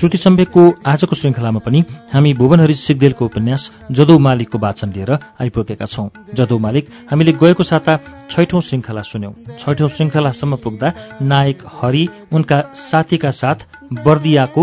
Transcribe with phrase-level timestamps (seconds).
[0.00, 1.80] श्रुति सम्वेकको आजको श्रृङ्खलामा पनि
[2.12, 7.96] हामी भुवनहरि सिग्देलको उपन्यास जदौ मालिकको वाचन लिएर आइपुगेका छौं। जदौ मालिक हामीले गएको साता
[8.32, 13.58] छैठौं श्रृङ्खला सुन्यौं। छैठौं श्रृङ्खलासम्म पुग्दा नायक हरि उनका साथीका साथ
[14.00, 14.62] बर्दियाको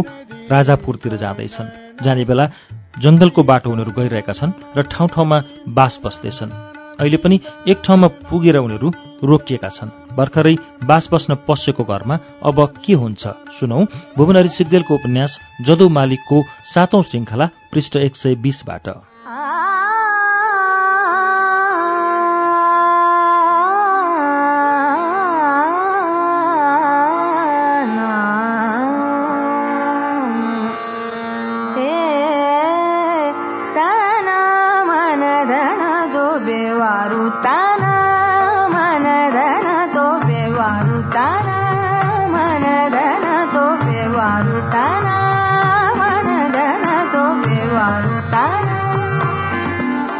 [0.50, 2.46] राजापुरतिर जाँदैछन्। जाने बेला
[2.98, 5.38] जंगलको बाटो उनीहरू गइरहेका छन् र ठाउँ ठाउँमा
[5.70, 6.67] बास बस्दैछन्।
[7.00, 8.90] अहिले पनि एक ठाउँमा पुगेर उनीहरू
[9.24, 10.56] रोकिएका छन्। भर्खरै
[10.86, 13.28] बास बस्न पसेको घरमा अब के हुन्छ
[13.60, 13.80] सुनौ?
[14.18, 16.38] भुवनहरी सिग्देलको उपन्यास जदौ मालिकको
[16.74, 18.88] सातौं श्रृङ्खला पृष्ठ एक सय बीसबाट।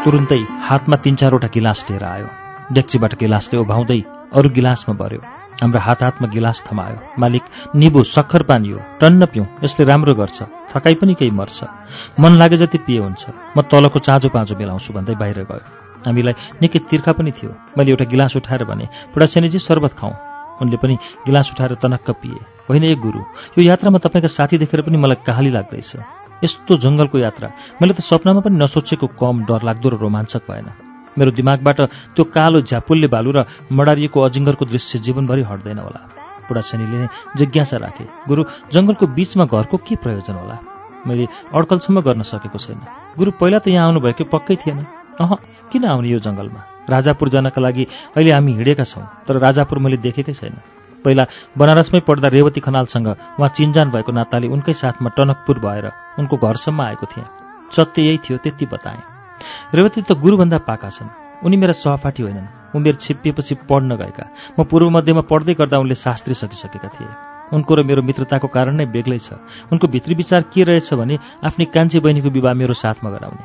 [0.08, 2.28] तुरुन्तै हातमा तीन चारवटा गिलास लिएर आयो।
[2.72, 4.00] डेक्चीबाट गिलासले उभाउँदै
[4.32, 5.20] अरू गिलासमा भर्यो
[5.60, 7.44] हाम्रो हात हातमा गिलास थमायो। मालिक
[7.76, 10.38] निबु सक्खर पानी हो। टन्न पिउँ यसले राम्रो गर्छ।
[10.72, 11.58] थकाइ पनि केही मर्छ।
[12.16, 15.64] मन लागे जति पिए हुन्छ। म तलको चाँजो पाँचो बेलाउँछु भन्दै बाहिर गयो।
[16.08, 20.14] हामीलाई निकै तिर्खा पनि थियो। मैले एउटा गिलास उठाएर भने बुढासेनीजी शर्बत खाउँ
[20.64, 20.96] उनले पनि
[21.28, 23.20] गिलास उठाएर तनक्क पिए। होइन एक गुरु
[23.56, 25.92] यो यात्रामा तपाईँका साथी देखेर पनि मलाई कहाली लाग्दैछ।
[26.44, 27.48] यस्तो जङ्गलको यात्रा
[27.80, 30.68] मैले त सपनामा पनि नसोचेको कम डर लाग्दो र रोमाञ्चक भएन।
[31.18, 31.78] मेरो दिमागबाट
[32.14, 33.38] त्यो कालो झ्यापुल्ले भालु र
[33.74, 36.00] मडारिएको अजिङ्गरको दृश्य जीवनभरि हट्दैन होला।
[36.46, 37.08] बुढासेनीले नै
[37.38, 38.42] जिज्ञासा राखे गुरु
[38.72, 40.56] जङ्गलको बीचमा घरको के प्रयोजन होला?
[41.06, 42.80] मैले अड्कलसम्म गर्न सकेको छैन।
[43.18, 44.78] गुरु पहिला त यहाँ आउनुभएको पक्कै थिएन।
[45.18, 45.30] अह
[45.70, 46.60] किन आउने यो जङ्गलमा?
[46.88, 47.84] राजापुर जानका लागि
[48.16, 50.56] अहिले हामी हिँडेका छौँ तर राजापुर मैले देखेकै छैन।
[51.04, 51.24] पहिला
[51.58, 55.86] बनारसमै पढ्दा रेवती खनालसँग उहाँ चिन्जान भएको नाताले उनकै साथमा टनकपुर भएर
[56.18, 57.26] उनको घरसम्म आएको थिएँ।
[57.72, 59.02] सत्य यही थियो त्यति बताएँ।
[59.74, 61.08] रेवती त गुरुभन्दा पाका छन्।
[61.44, 64.24] उनी मेरा सहपाठी होइनन्। उमेर छिप्पिएपछि पढ्न गएका।
[64.58, 67.08] म पूर्व मध्येमा पढ्दै गर्दा उनले शास्त्री सकिसकेका थिए।
[67.54, 69.38] उनको र मेरो मित्रताको कारण नै बेग्लै छ।
[69.72, 73.44] उनको भित्री विचार के रहेछ भने आफ्नै कान्छी बहिनीको विवाह मेरो साथमा गराउने।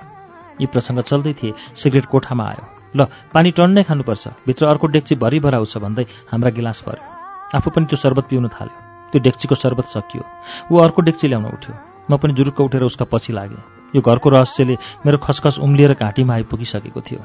[0.59, 2.65] यी प्रसङ्ग चल्दै थिए सिगरेट कोठामा आयो।
[2.97, 2.99] ल
[3.33, 7.22] पानी टन्नै खानुपर्छ। भित्र अर्को डेक्ची भरि भराउँछ भन्दै हाम्रा गिलास भर्यो
[7.53, 8.77] आफू पनि त्यो शरबत पिउन थाल्यो।
[9.11, 10.23] त्यो डेक्चीको शरबत सकियो।
[10.71, 11.73] ऊ अर्को डेक्ची ल्याउन उठ्यो।
[12.09, 13.61] म पनि जुरुक्क उठेर उसका पछि लागेँ।
[13.95, 14.75] यो घरको रहस्यले
[15.05, 17.21] मेरो खसखस उम्लिएर घाँटीमा आइपुगिसकेको थियो।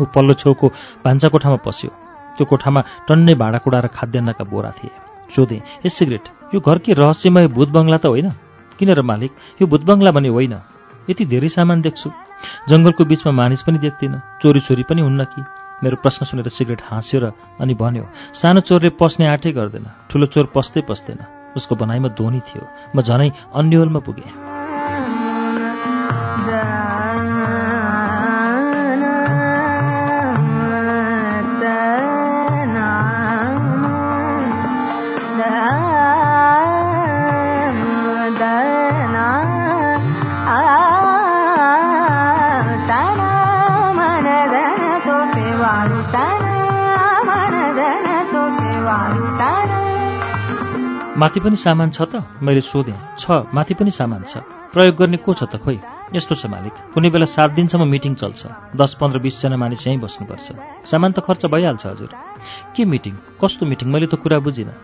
[0.00, 0.66] ऊ पल्लो छेउको
[1.04, 1.90] भान्सा कोठामा पस्यो।
[2.36, 4.90] त्यो कोठामा टन्नै भाँडाकुँडा र खाद्यान्नका बोरा थिए।
[5.30, 8.30] सोधेँ ए सिगरेट यो घर के रहस्यमय भूत बङ्गला त होइन?
[8.78, 9.32] किन र मालिक
[9.62, 10.54] यो भूत बङ्गला भने होइन?
[11.10, 12.10] यति धेरै सामान देख्छु।
[12.68, 15.40] जङ्गलको बिचमा मानिस पनि देख्दिनँ चोरी छोरी पनि हुन्न कि?
[15.84, 17.24] मेरो प्रश्न सुनेर सिगरेट हाँस्यो र
[17.60, 21.20] अनि भन्यो सानो चोरले पस्ने आँटै गर्दैन ठुलो चोर पस्दै पस्दैन
[21.56, 22.64] उसको बनाइमा धोनी थियो
[22.96, 24.53] म झनै अन्यहोलमा पुगेँ।
[51.16, 52.22] माथि पनि सामान छ त?
[52.42, 54.42] मैले सोधेँ। छ माथि पनि सामान छ।
[54.74, 55.78] प्रयोग गर्ने को छ त खोइ?
[56.10, 60.46] यस्तो छ मालिक। कुनै बेला सात दिनसम्म मिटिङ चल्छ। दस पन्ध्र बिसजना मानिस यहीँ बस्नुपर्छ।
[60.90, 62.10] सामान त खर्च भइहाल्छ हजुर।
[62.74, 63.14] के मिटिङ?
[63.38, 63.86] कस्तो मिटिङ?
[63.94, 64.74] मैले त कुरा बुझिनँ।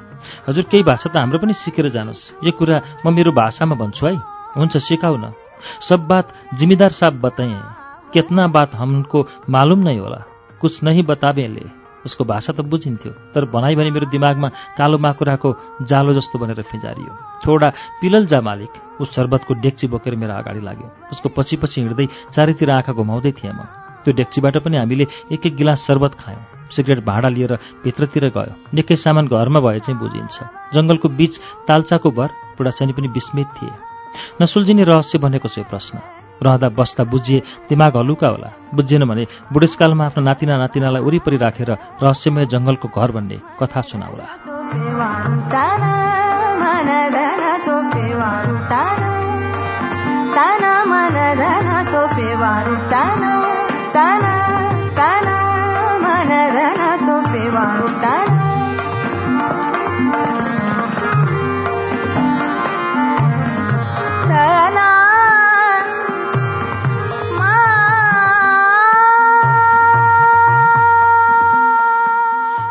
[0.46, 4.15] हजुर केही भाषा त हाम्रो पनि सिकेर जानुहोस्। यो कुरा म मेरो भाषामा भन्छु है।
[4.54, 5.34] हुन्छ सिकाउ न।
[5.82, 7.59] सब बात जिम्मेदार साहब बताए।
[8.15, 9.18] केतना बात हमको
[9.50, 10.21] मालुम नै होला।
[10.62, 14.48] कुछ नहीं बताबेले उसको भाषा त बुझिन्थ्यो तर भनाइ भने मेरो दिमागमा
[14.78, 15.48] कालो माकुराको
[15.84, 17.12] जालो जस्तो बनेर फिजारियो।
[17.44, 17.68] थोडा
[18.00, 22.70] पिलल जा मालिक उस शर्बतको डेक्ची बोकेर मेरो अगाडि लाग्यो। उसको पछि पछि हिँड्दै चारैतिर
[22.70, 23.64] आँखा घुमाउँदै थिएँ म।
[24.04, 27.52] त्यो डेक्चीबाट पनि हामीले एक एक गिलास शर्बत खायौँ। सिगरेट भाँडा लिएर
[27.84, 30.36] भित्रतिर गयो। निकै सामान घरमा भए चाहिँ बुझिन्छ।
[30.72, 31.34] जङ्गलको बीच
[31.68, 33.72] तालचाको घर बुढाचनी पनि विस्मित थिए।
[34.41, 40.04] नसुल्झिने रहस्य भनेको छ यो प्रश्न। रहँदा बस्दा बुझिए दिमाग हलुका होला। बुझिएन भने बुढेसकालमा
[40.04, 44.27] आफ्नो नातिना नातिनालाई वरिपरि राखेर रा, रहस्यमय जङ्गलको घर भन्ने कथा सुनाउला।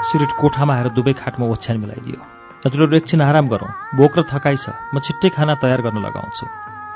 [0.10, 2.20] सिरिट कोठामा आएर दुवै खाटमा ओछ्यान मिलाइदियो।
[2.66, 6.46] हजुरहरू एकछिन आराम गरौँ। भोक र थकाइ छ। म छिट्टै खाना तयार गर्न लगाउँछु।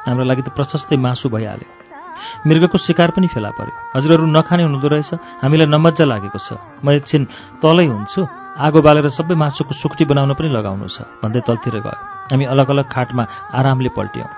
[0.09, 1.69] हाम्रो लागि त प्रशस्तै मासु भइहाल्यो।
[2.47, 5.11] मृगको शिकार पनि फेला पर्यो। हजुरहरू नखाने हुँदो रहेछ।
[5.45, 7.23] हामीलाई नमज्जा लागेको छ। म एकछिन
[7.61, 8.21] तलै हुन्छु।
[8.57, 11.97] आगो बालेर सबै मासुको सुक्टी बनाउन पनि लगाउनु छ। भन्दै तलतिर गयो।
[12.33, 13.23] हामी अलग अलग खाटमा
[13.53, 14.29] आरामले पल्ट्यौँ।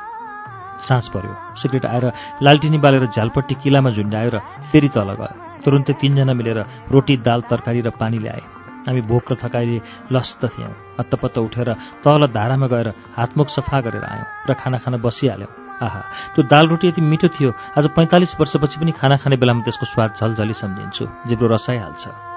[0.87, 2.05] साँझ पर्यो। सिगरेट आएर
[2.43, 4.37] लालटिनी बालेर झ्यालपट्टि किलामा झुन्डायो र
[4.71, 6.59] फेरि तल गयो। तुरुन्तै तिनजना मिलेर
[6.93, 11.69] रोटी दाल तरकारी र पानी ल्याए। हामी भोक र थकाइले लस्त थियौँ। हत्तपत्त उठेर
[12.03, 12.87] तल धारामा गएर
[13.17, 16.01] हातमुख सफा गरेर आयौँ र खाना खान बसिहाल्यौँ। आहा
[16.35, 20.09] त्यो दाल रोटी यति मिठो थियो आज पैँतालिस वर्षपछि पनि खाना खाने बेलामा त्यसको स्वाद
[20.15, 22.34] झलझली सम्झिन्छु। जिब्रो रसाइहाल्छ।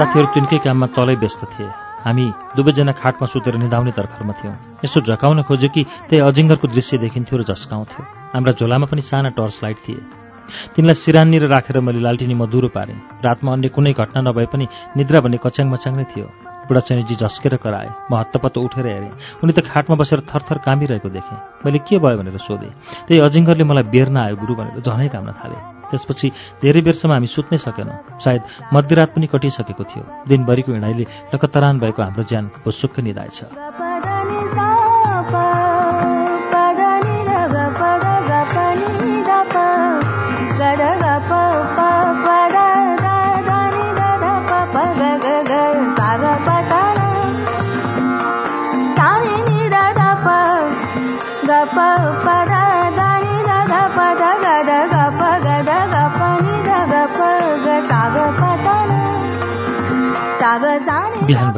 [0.00, 1.68] साथीहरू तिनकै काममा तलै व्यस्त थिए।
[2.08, 2.24] हामी
[2.56, 7.42] दुवैजना खाटमा सुतेर निधाउने तर्खरमा थियौँ। यसो झकाउन खोज्यो कि त्यही अजिङ्गरको दृश्य देखिन्थ्यो र
[7.44, 8.02] झस्काउँथ्यो।
[8.32, 10.00] हाम्रा झोलामा पनि साना टर्च लाइट थिए।
[10.72, 14.64] तिनलाई सिरानीर राखेर मैले लालटिनी मधुरो पारेँ। रातमा अन्य कुनै घटना नभए पनि
[14.96, 16.26] निद्रा भन्ने कच्याङ मच्याङ नै थियो।
[16.64, 19.12] बुढाचैनीजी झस्केर कराए। म हत्तपत्त उठेर हेरेँ।
[19.44, 22.72] उनी त खाटमा बसेर थरथर कामिरहेको देखेँ। मैले के भयो भनेर सोधेँ।
[23.04, 26.28] त्यही अजिङ्गरले मलाई बेर्न आयो गुरु भनेर झनै काम्न थाले। त्यसपछि
[26.62, 28.42] धेरै बेरसम्म हामी सुत्नै सकेनौँ। सायद
[28.74, 31.04] मध्यरात पनि कटिसकेको थियो। दिनभरिको हिँडाइले
[31.34, 34.09] लकतरान भएको हाम्रो ज्यान भुसुक्क निधाएछ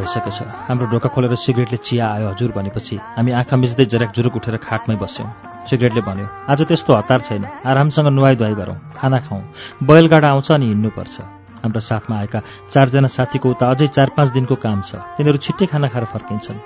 [0.02, 4.56] भइसकेछ हाम्रो ढोका खोलेर सिगरेटले चिया आयो हजुर भनेपछि हामी आँखा मिच्दै जराक जुरुक उठेर
[4.58, 5.28] खाटमै बस्यौँ।
[5.70, 9.42] सिगरेटले भन्यो आज त्यस्तो हतार छैन। आरामसँग नुहाई धुवाई गरौँ खाना खाउँ
[9.86, 11.16] बैलगाडा आउँछ अनि हिँड्नुपर्छ।
[11.62, 12.38] हाम्रो साथमा आएका
[12.74, 16.58] चारजना साथीको उता अझै चार पाँच दिनको काम छ। तिनीहरू छिट्टै खाना खाएर फर्किन्छन्।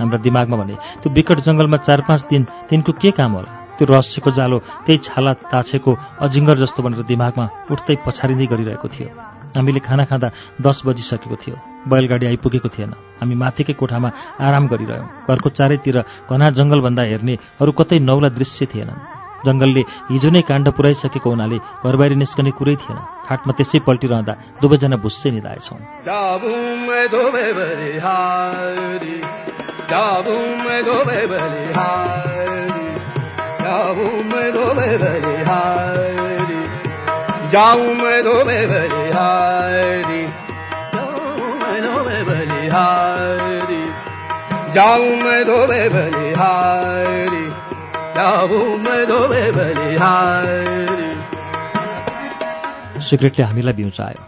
[0.00, 0.74] हाम्रा दिमागमा भने
[1.04, 3.76] त्यो विकट जङ्गलमा चार पाँच दिन तिनको के काम होला?
[3.76, 5.90] त्यो रहस्यको जालो त्यही छाला ताछेको
[6.24, 9.08] अजिङ्गर जस्तो भनेर दिमागमा उठ्दै पछारिँदै गरिरहेको थियो।
[9.56, 10.28] हामीले खाना खाँदा
[10.64, 11.56] दस बजिसकेको थियो।
[11.88, 14.10] बैलगाडी आइपुगेको थिएन। हामी माथिकै कोठामा
[14.40, 15.98] आराम गरिरह्यौँ। घरको चारैतिर
[16.30, 19.00] घना जङ्गलभन्दा हेर्ने अरू कतै नौला दृश्य थिएनन्।
[19.46, 19.80] जङ्गलले
[20.10, 22.98] हिजो नै काण्ड पुऱ्याइसकेको हुनाले घर बाहिर निस्कने कुरै थिएन।
[23.28, 25.80] खाटमा त्यसै पल्टिरहँदा दुवैजना भुस्सै निधाएछौँ।
[42.70, 43.84] बलिहारी
[44.74, 47.44] जाऊं मैं धोबे बलिहारी
[48.16, 51.10] जाऊं मैं धोबे बलिहारी
[53.02, 54.22] सिगरेटले हामीलाई बिउचायो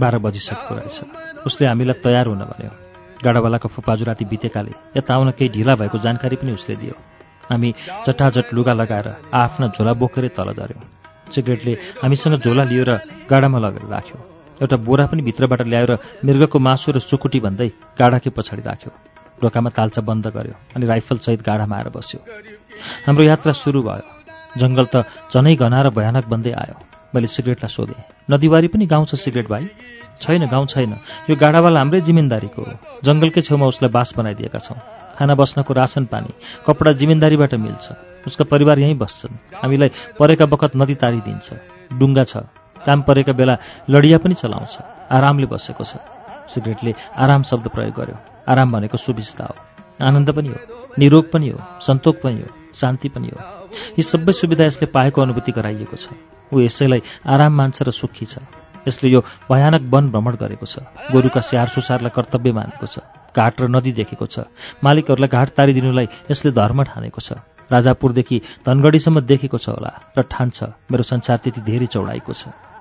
[0.00, 2.72] बाह्र बजिसकेको रहेछ उसले हामीलाई तयार हुन भन्यो
[3.24, 6.96] गाडावालाको फुपाजु राति बितेकाले यता आउन केही ढिला भएको जानकारी पनि उसले दियो
[7.50, 7.74] हामी
[8.06, 10.84] चटाचट लुगा लगाएर आफ्ना झोला बोकेरै तल झऱ्यौँ
[11.28, 11.72] सिगरेटले
[12.02, 12.90] हामीसँग झोला लिएर
[13.30, 14.18] गाडामा लगेर राख्यो
[14.60, 15.92] एउटा बोरा पनि भित्रबाट ल्याएर
[16.24, 17.68] मृगको मासु र सुकुटी भन्दै
[17.98, 18.90] गाडाकै पछाडि राख्यो।
[19.42, 22.20] ढोकामा तालचा बन्द गर्यो अनि राइफलसहित गाडामा आएर बस्यो।
[23.06, 24.06] हाम्रो यात्रा सुरु भयो।
[24.60, 26.76] जङ्गल त झनै घना र भयानक बन्दै आयो।
[27.14, 29.64] मैले सिगरेटलाई सोधेँ नदीवारी पनि गाउँ छ सिगरेट भाइ?
[30.22, 30.92] छैन गाउँ छैन।
[31.28, 34.78] यो गाडावाला हाम्रै जिम्मेदारीको हो। जङ्गलकै छेउमा उसलाई बास बनाइदिएका छौँ।
[35.18, 36.30] खाना बस्नको रासन पानी
[36.66, 37.86] कपडा जिम्मेदारीबाट मिल्छ।
[38.28, 41.46] उसका परिवार यहीँ बस्छन्। हामीलाई परेका बखत नदी तारिदिन्छ।
[41.98, 43.56] डुङ्गा छ। काम परेका बेला
[43.90, 44.74] लडिया पनि चलाउँछ।
[45.10, 45.96] आरामले बसेको छ।
[46.50, 48.16] सिगरेटले आराम शब्द प्रयोग गर्यो।
[48.48, 49.54] आराम भनेको सुविस्ता हो।
[50.02, 50.58] आनन्द पनि हो।
[50.98, 53.38] निरोग पनि हो। सन्तोक पनि हो। शान्ति पनि हो।
[53.98, 56.08] यी सबै सुविधा यसले पाएको अनुभूति गराइएको छ।
[56.52, 58.38] ऊ यसैलाई आराम मान्छ र सुखी छ।
[58.88, 62.98] यसले यो भयानक वन भ्रमण गरेको छ। गोरुका स्याहार सुसारलाई कर्तव्य मानेको छ।
[63.32, 64.50] घाट र नदी देखेको छ।
[64.84, 67.38] मालिकहरूलाई घाट तारिदिनुलाई यसले धर्म ठानेको छ।
[67.70, 68.36] राजापुरदेखि
[68.66, 72.71] धनगढीसम्म देखेको छ होला र ठान्छ। मेरो संसार त्यति धेरै चौडाइको छ।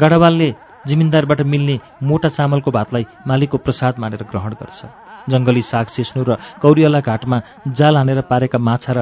[0.00, 0.48] गाडावालले
[0.88, 4.80] जिमिन्दारबाट मिल्ने मोटा चामलको भातलाई मालिकको प्रसाद मानेर ग्रहण गर्छ।
[5.26, 7.38] जङ्गली साग सिस्नु र कौरियाला घाटमा
[7.78, 9.00] जाल हानेर पारेका माछा र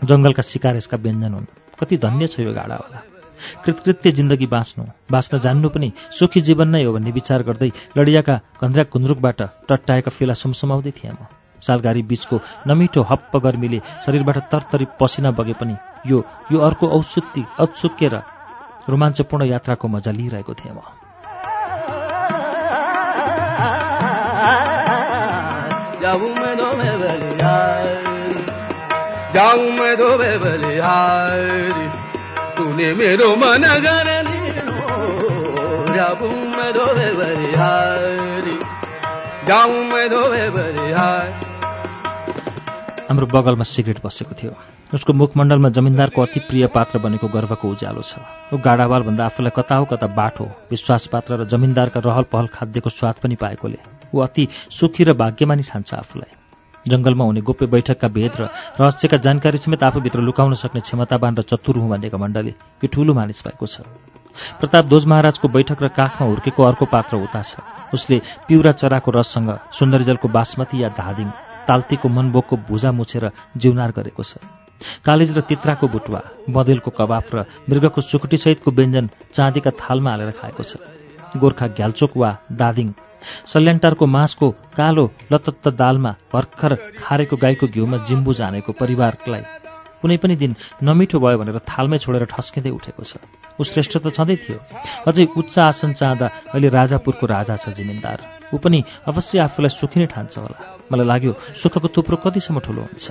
[0.00, 2.98] जङ्गलका शिकार यसका व्यञ्जन हुन्। कति धन्य छ यो गाडावाला
[3.64, 8.84] कृतकृत्य जिन्दगी बाँच्नु बाँच्न जान्नु पनि सुखी जीवन नै हो भन्ने विचार गर्दै लडियाका कन्द्रा
[8.92, 11.28] कुन्द्रुकबाट टट्टाएका फेला सुमसुमाउँदै थिएँ म।
[11.60, 12.36] सालगारी बीचको
[12.68, 15.76] नमिठो हप्प गर्मीले शरीरबाट तरतरी पसिना बगे पनि
[16.08, 16.18] यो
[16.52, 18.16] यो अर्को औत्सुक्य र
[18.88, 20.80] रोमाञ्चपूर्ण यात्राको मजा लिइरहेको थिएँ म।
[32.96, 33.64] मेरो मन
[43.08, 48.22] हाम्रो बगलमा सिगरेट बसेको थियो। उसको मुखमण्डलमा जमिनदारको अति प्रिय पात्र बनेको गर्वको उज्यालो छ।
[48.54, 53.16] ऊ गाडावालभन्दा आफूलाई कता हो कता बाठो विश्वास पात्र र जमिनदारका रहल पहल खाद्यको स्वाद
[53.18, 53.78] पनि पाएकोले
[54.14, 56.30] ऊ अति सुखी र भाग्यमानी ठान्छ आफूलाई।
[56.86, 58.42] जङ्गलमा हुने गोप्य बैठकका भेद र
[58.78, 63.42] रहस्यका जानकारी समेत आफूभित्र लुकाउन सक्ने क्षमतावान र चतुर हुँ भन्ने घमण्डले यो ठूलो मानिस
[63.42, 63.82] भएको छ।
[64.62, 67.58] प्रताप ध्वज महाराजको बैठक र काखमा हुर्केको अर्को पात्र उता छ।
[67.90, 71.28] उसले पिउरा चराको रससँग सुन्दरीजलको बासमती या धादिङ
[71.66, 73.24] ताल्तीको मनबोकको भुजा मुछेर
[73.58, 74.38] जिउनार गरेको छ।
[75.06, 80.72] कालेज र तित्राको बुटुवा बदेलको कबाफ र मृगको सुकुटीसहितको व्यञ्जन चाँदीका थालमा हालेर खाएको छ।
[81.36, 82.88] गोर्खा घ्याल्चोक वा दादिङ
[83.52, 84.46] सल्यान्टारको मासको
[84.78, 89.44] कालो लतत्त दालमा भर्खर खारेको गाईको घिउमा जिम्बु जानेको परिवारलाई
[90.00, 90.52] कुनै पनि दिन
[90.86, 93.16] नमिठो भयो भनेर थालमै छोडेर ठस्किँदै उठेको छ।
[93.58, 94.58] ऊ श्रेष्ठ त छँदै थियो।
[95.08, 98.78] अझै उच्च आसन चाहँदा अहिले राजापुरको राजा छ जिमिनदार। ऊ पनि
[99.08, 100.58] अवश्य आफूलाई सुखी नै ठान्छ होला
[100.92, 103.06] मलाई लाग्यो सुखको थुप्रो कतिसम्म ठुलो हुन्छ।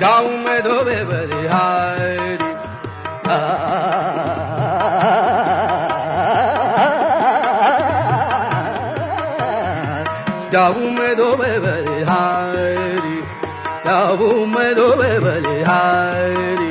[0.00, 2.46] जाऊं मैं दो में बलिहारी
[10.52, 11.12] जाऊं मैं
[14.74, 16.70] दो में बलिहारी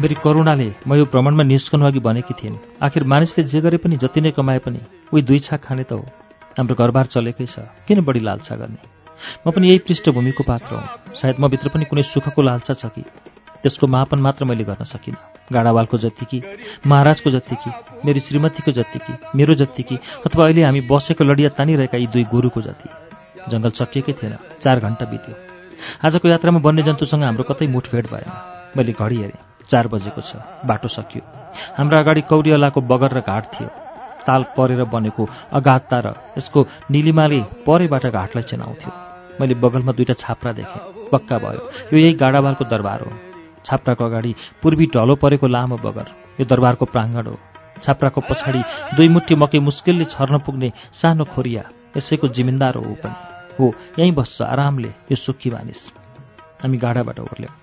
[0.00, 4.20] मेरी करुणाले म यो भ्रमणमा निस्कनु अघि भनेकी थिइन्। आखिर मानिसले जे गरे पनि जति
[4.20, 4.80] नै कमाए पनि
[5.12, 6.06] उही दुई छाक खाने त हो।
[6.58, 8.99] हाम्रो घरबार चलेकै छ। किन बढी लालसा गर्ने?
[9.46, 13.04] म पनि यही पृष्ठभूमिको पात्र हुँ। सायद म भित्र पनि कुनै सुखको लालसा छ कि?
[13.62, 15.18] त्यसको मापन मात्र मैले गर्न सकिनँ।
[15.52, 16.42] गाडावालको जत्तिकी
[16.86, 17.70] महाराजको जत्तिकी
[18.04, 19.96] मेरी श्रीमतीको जत्तिकी मेरो जत्तिकी
[20.26, 22.88] अथवा अहिले हामी बसेको लडिया तानिरहेका यी दुई गोरुको जति।
[23.50, 25.34] जङ्गल सकिएकै थिएन। चार घन्टा बित्यो।
[26.06, 28.30] आजको यात्रामा वन्यजन्तुसँग हाम्रो कतै मुठभेड भएन।
[28.76, 31.22] मैले घडी हेरेँ। चार बजेको छ। बाटो सकियो।
[31.76, 33.68] हाम्रो अगाडि कौरियलाको बगर र घाट थियो।
[34.26, 36.08] ताल परेर बनेको अगाधता र
[36.38, 39.09] यसको निलिमाले परेबाट घाटलाई चिनाउँथ्यो।
[39.40, 43.12] मैले बगलमा दुईटा छाप्रा देखेँ। पक्का भयो। यो यही गाडावालको दरबार हो।
[43.64, 46.06] छाप्राको अगाडि पूर्वी ढलो परेको लामो बगर।
[46.40, 47.36] यो दरबारको प्राङ्गण हो।
[47.84, 48.60] छाप्राको पछाडि
[48.96, 51.62] दुई मुठी मकै मुस्किलले छर्न पुग्ने सानो खोरिया
[51.96, 53.16] यसैको जिमिन्दार हो पनि।
[53.58, 55.80] हो यहीँ बस्छ आरामले यो सुखी मानिस।
[56.62, 57.54] हामी गाडाबाट ओर्ल्यौँ।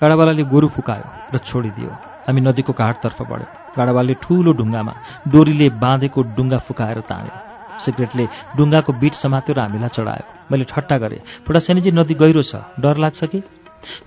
[0.00, 1.90] गाडावालाले गोरु फुकायो र छोडिदियो।
[2.28, 4.94] हामी नदीको घाटतर्फ बढ्यौँ। गाडावालले ठूलो ढुङ्गामा
[5.28, 7.51] डोरीले बाँधेको डुङ्गा फुकाएर तान्यो।
[7.84, 8.24] सिगरेटले
[8.56, 13.20] डुङ्गाको बिट समात्यो र हामीलाई चढायो। मैले ठट्टा गरेँ। फुटासेनीजी नदी गहिरो छ। डर लाग्छ
[13.28, 13.40] कि?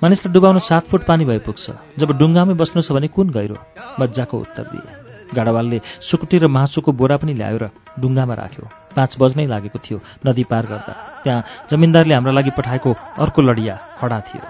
[0.04, 3.58] मानिसलाई डुबाउन सात फुट पानी भइपुग्छ जब डुङ्गामै बस्नु छ भने कुन गहिरो?
[4.00, 4.88] मजाको उत्तर दिए।
[5.36, 7.66] गाडावालले सुकुटी र मासुको बोरा पनि ल्यायो र
[8.00, 8.66] डुङ्गामा राख्यो।
[8.96, 14.20] पाँच बज्नै लागेको थियो नदी पार गर्दा। त्यहाँ जमिनदारले हाम्रा लागि पठाएको अर्को लडिया खडा
[14.28, 14.44] थियो।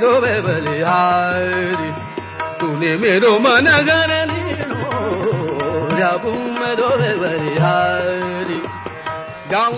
[0.00, 1.90] बलिहारी
[2.60, 3.66] तूने मेरो मन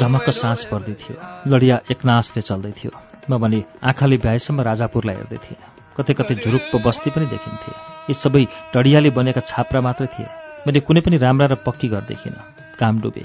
[0.00, 1.16] झमक्क सास पर्दै थियो
[1.47, 2.90] लडिया एकनासले चल्दै थियो
[3.30, 7.73] म भने आँखाले भ्याएसम्म राजापुरलाई हेर्दै थिएँ कतै कतै झुरुप्प बस्ती पनि देखिन्थे।
[8.11, 8.44] यी सबै
[8.75, 10.26] डडियाले बनेका छाप्रा मात्रै थिए।
[10.66, 12.42] मैले कुनै पनि राम्रा र पक्की घर देखिनँ।
[12.78, 13.25] काम डुबे।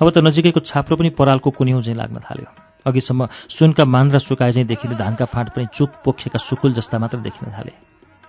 [0.00, 4.64] अब त नजिकैको छाप्रो पनि परालको कुन्यौँ झैँ लाग्न थाल्यो। अघिसम्म सुनका मान्द्रा सुकाए झैँ
[4.64, 7.72] देखिने धानका फाँट पनि चुक पोखिएका सुकुल जस्ता मात्र देखिन थाले।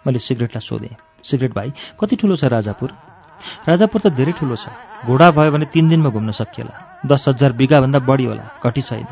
[0.06, 2.90] मैले सिगरेटलाई सोधेँ सिगरेट भाइ कति ठुलो छ राजापुर?
[3.68, 4.70] राजापुर त धेरै ठुलो छ।
[5.06, 9.06] घोडा भयो भने तिन दिनमा घुम्न सकिएला। दस हजार बिगाभन्दा बढी होला घटी छैन।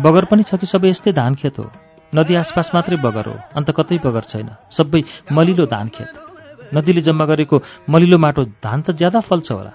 [0.00, 1.68] बगर पनि छ कि सबै यस्तै धान खेत हो?
[2.14, 5.02] नदी आसपास मात्रै बगर हो अन्त कतै बगर छैन। सबै
[5.32, 6.12] मलिलो धान खेत।
[6.74, 7.56] नदीले जम्मा गरेको
[7.90, 9.72] मलिलो माटो धान त ज्यादा फल्छ होला।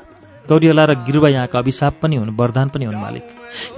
[0.50, 3.26] गौरीला र गिरुवा यहाँका अभिशाप पनि हुन् वरदान पनि हुन् मालिक।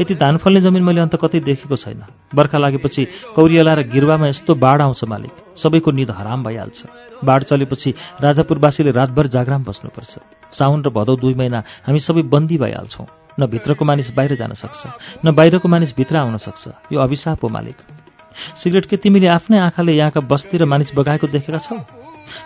[0.02, 4.56] यति धान फल्ने जमिन मैले अन्त कतै देखेको छैन। बर्खा लागेपछि कौरियला र गिरुवामा यस्तो
[4.56, 6.80] बाढ आउँछ मालिक। सबैको निद हराम भइहाल्छ।
[7.24, 10.14] बाढ चलेपछि राजापुरवासीले रातभर जागराम बस्नुपर्छ।
[10.52, 13.08] साउन र भदौ दुई महिना हामी सबै बन्दी भइहाल्छौँ।
[13.40, 17.50] न भित्रको मानिस बाहिर जान सक्छ न बाहिरको मानिस भित्र आउन सक्छ। यो अभिशाप हो
[17.50, 17.78] मालिक।
[18.64, 21.76] सिगरेट के तिमीले आफ्नै आँखाले यहाँका बस्ती र मानिस बगाएको देखेका छौ?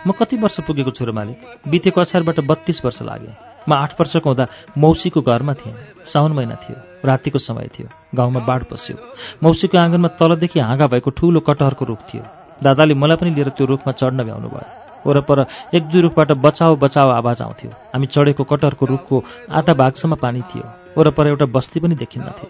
[0.06, 4.28] म कति वर्ष पुगेको छु र मालिक। बितेको अछारबाट बत्तीस वर्ष लागे। म आठ वर्षको
[4.30, 4.46] हुँदा
[4.78, 5.74] मौसीको घरमा थिएँ।
[6.06, 8.96] साउन महिना थियो रातिको समय थियो गाउँमा बाढ पस्यो।
[9.42, 12.22] मौसीको आँगनमा तलदेखि हाँगा भएको ठूलो कटहरको रुख थियो।
[12.62, 15.38] दादाले मलाई पनि लिएर त्यो रुखमा चढ्न भ्याउनु भयो। वरपर
[15.74, 19.16] एक दुई रुखबाट बचाओ बचाओ आवाज आउँथ्यो। हामी चढेको कटहरको रुखको
[19.50, 20.64] आधा भागसम्म पानी थियो।
[20.98, 22.48] वरपर एउटा बस्ती पनि देखिन्नथ्यो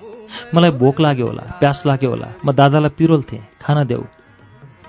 [0.55, 4.05] मलाई भोक लाग्यो होला प्यास लाग्यो होला। म दादालाई पिरोल्थेँ खाना देऊ।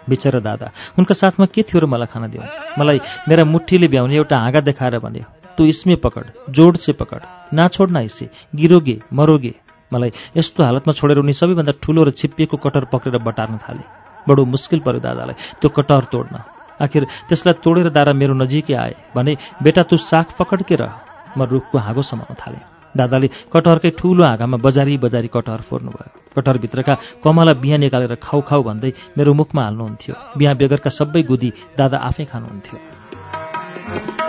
[0.07, 2.43] बिचरा दादा उनका साथमा के थियो र मलाई खाना दियो
[2.79, 5.25] मलाई मेरा मुठीले भ्याउने एउटा हाँगा देखाएर भन्यो
[5.57, 7.21] तू इसमे पकड जोड से पकड।
[7.53, 9.53] ना छोड न इसे। गिरोगे मरोगे।
[9.91, 13.81] मलाई यस्तो हालतमा छोडेर उनी सबैभन्दा ठुलो र छिप्पिएको कटर पक्रेर बटार्न थाले।
[14.29, 16.37] बडो मुस्किल पर्यो दादालाई। त्यो कटर तोड्न।
[16.77, 20.93] आखिर त्यसलाई तोडेर दारा मेरो नजिकै आए भने बेटा तू साग पकड के रह?
[21.37, 22.61] म रुखको हाँगो समाउन थालेँ।
[22.93, 28.63] दादाले कटहरकै ठुलो हाँगामा बजारी बजारी कटहर फोर्नु भयो कटहरभित्रका कमला बिहा निकालेर खाउ खाउ
[28.63, 34.26] भन्दै मेरो मुखमा हाल्नुहुन्थ्यो। बिहा बेगरका सबै गुदी दादा आफै खानुहुन्थ्यो।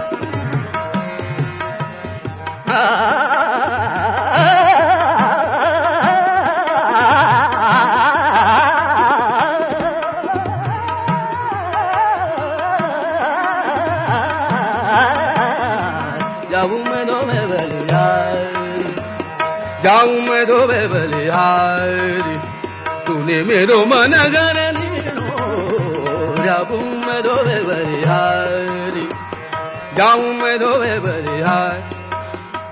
[16.50, 18.92] जाऊं मैं दो मैं बलिहारी
[19.82, 22.36] जाऊं मैं दो मैं बलिहारी
[23.06, 24.58] तूने मेरो मन घर
[26.44, 29.06] जाऊं मैं दो मैं बलिहारी
[29.98, 30.48] जाऊं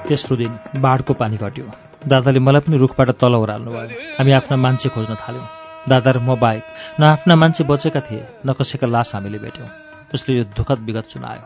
[0.09, 1.65] तेस्रो दिन बाढको पानी घट्यो।
[2.07, 5.47] दादाले मलाई पनि रुखबाट तल ओह्राल्नु भयो। हामी आफ्ना मान्छे खोज्न थाल्यौँ।
[5.89, 6.65] दादा र म बाहेक
[7.01, 9.69] न आफ्ना मान्छे बचेका थिए न कसैका लास हामीले भेट्यौँ।
[10.15, 11.45] उसले यो दुःखद विगत सुनायो।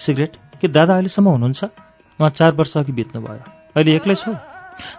[0.00, 0.32] सिगरेट?
[0.60, 1.64] के दादा अहिलेसम्म हुनुहुन्छ?
[2.20, 3.44] उहाँ चार वर्ष अघि बित्नु भयो
[3.76, 4.32] अहिले एक्लै छु?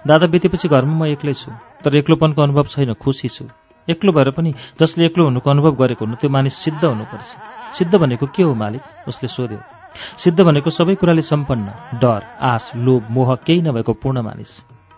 [0.06, 1.50] दादा बितेपछि घरमा म एक्लै छु
[1.86, 3.46] तर एक्लोपनको अनुभव छैन खुसी छु।
[3.88, 7.30] एक्लो भएर पनि जसले एक्लो हुनुको अनुभव गरेको हुनु त्यो मानिस सिद्ध हुनुपर्छ।
[7.78, 8.82] सिद्ध भनेको के हो मालिक?
[9.08, 9.77] उसले सोध्यो।
[10.18, 14.52] सिद्ध भनेको सबै कुराले सम्पन्न डर आश लोभ मोह केही नभएको पूर्ण मानिस।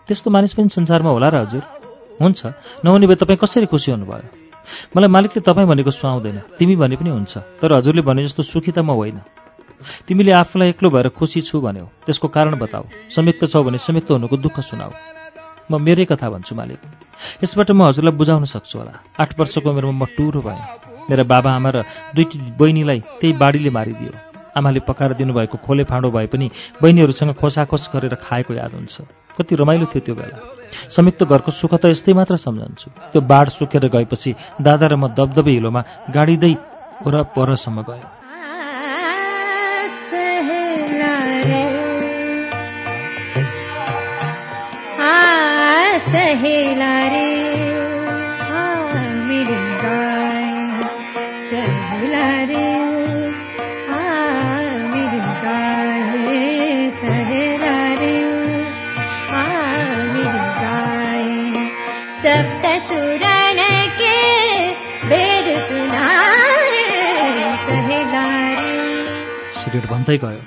[0.08, 1.62] त्यस्तो मानिस पनि संसारमा होला र हजुर?
[2.22, 2.40] हुन्छ।
[2.84, 4.28] नहुने भए तपाईँ कसरी खुसी हुनुभयो?
[4.96, 8.78] मलाई मालिकले तपाईँ भनेको सुहाउँदैन। तिमी भने पनि हुन्छ। तर हजुरले भने जस्तो सुखी त
[8.78, 9.20] म होइन।
[10.06, 14.36] तिमीले आफूलाई एक्लो भएर खुसी छु भन्यौ। त्यसको कारण बताऊ। संयुक्त छौ भने संयुक्त हुनुको
[14.36, 14.92] दुःख सुनाऊ।
[15.70, 16.80] म मेरै कथा भन्छु मालिक।
[17.44, 20.60] यसबाट म हजुरलाई बुझाउन सक्छु होला। आठ वर्षको उमेरमा म टुरो भएँ।
[21.08, 21.78] मेरा बाबा आमा र
[22.14, 26.50] दुईटी बहिनीलाई त्यही बाढीले मारिदियो। आमाले पकाएर दिनुभएको खोले फाँडो भए पनि
[26.82, 28.96] बहिनीहरूसँग खोसाखोस गरेर खाएको याद हुन्छ।
[29.38, 30.38] कति रमाइलो थियो त्यो बेला।
[30.90, 35.50] संयुक्त घरको सुख त यस्तै मात्र सम्झन्छु। त्यो बाढ सुकेर गएपछि दादा र म दबदबे
[35.50, 36.54] हिलोमा गाडिँदै
[37.06, 38.08] वरपरसम्म गयो।
[46.10, 47.39] सहेला
[69.90, 70.42] भन्दै गयो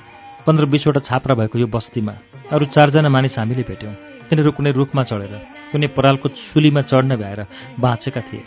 [0.45, 2.13] पन्ध्र बिसवटा छाप्रा भएको यो बस्तीमा
[2.51, 3.93] अरू चारजना मानिस हामीले भेट्यौँ।
[4.27, 5.33] तिनीहरू कुनै रुखमा चढेर
[5.71, 7.41] कुनै परालको सुलीमा चढ्न भ्याएर
[7.79, 8.43] बाँचेका थिए।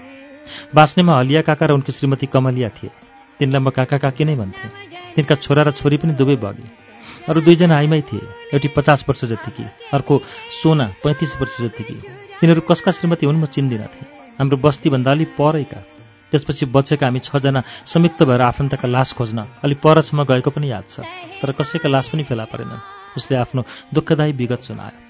[0.75, 2.91] बाँच्नेमा हलिया काका र उनकी श्रीमती कमलिया थिए।
[3.41, 4.71] तिनलाई म काका काकी नै भन्थेँ।
[5.17, 6.67] तिनका छोरा र छोरी पनि दुवै बगे।
[7.29, 10.15] अरू दुईजना आइमै थिए एउटी पचास वर्ष जतिकी अर्को
[10.61, 11.97] सोना पैँतिस वर्ष जतिकी।
[12.41, 15.81] तिनीहरू कसका श्रीमती हुन् म चिन्दिनँ थिएँ। हाम्रो बस्तीभन्दा अलिक परैका
[16.37, 21.01] त्यसपछि बचेका हामी छजना संयुक्त भएर आफन्तका लास खोज्न अलिक परसम्म गएको पनि याद छ
[21.41, 22.85] तर कसैका लास पनि फेला परेनन्।
[23.17, 23.65] उसले आफ्नो
[23.97, 25.01] दुःखदायी विगत सुनायो।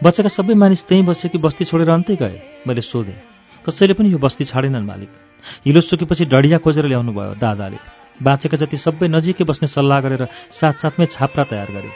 [0.00, 3.20] बचेका सबै मानिस त्यहीँ बसे कि बस्ती छोडेर अन्तै गए। मैले सोधेँ
[3.64, 5.10] कसैले पनि यो बस्ती छाडेनन् मालिक?
[5.66, 7.78] हिलो सुकेपछि डढिया खोजेर ल्याउनु भयो दादाले।
[8.22, 11.90] बाँचेका जति सबै नजिकै बस्ने सल्लाह गरेर साथसाथमै छाप्रा तयार गरे।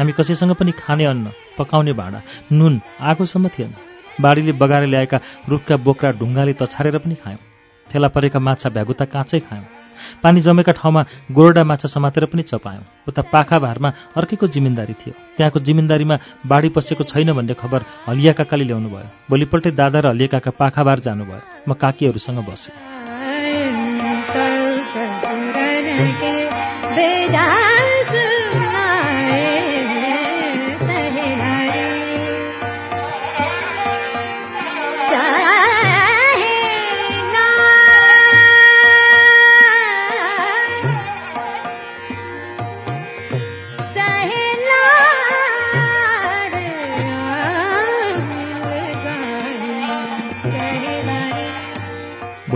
[0.00, 1.26] हामी कसैसँग पनि खाने अन्न
[1.58, 2.20] पकाउने भाँडा
[2.52, 3.72] नुन आगोसम्म थिएन।
[4.20, 7.51] बाढीले बगाएर ल्याएका रुखका बोक्रा ढुङ्गाले तछारेर पनि खायौँ।
[7.92, 9.82] फेला परेका माछा भ्यागुता काँचै खायौँ
[10.22, 11.02] पानी जमेका ठाउँमा
[11.32, 17.04] गोरडा माछा समातेर पनि चपायौँ उता पाखा भारमा अर्कैको जिम्मेदारी थियो त्यहाँको जिम्मेदारीमा बाढी पसेको
[17.04, 21.40] छैन भन्ने खबर हलिया काकाले ल्याउनु भयो भोलिपल्टै दादा र हलिया काका पाखा भार जानुभयो
[21.68, 22.74] म काकीहरूसँग बसेँ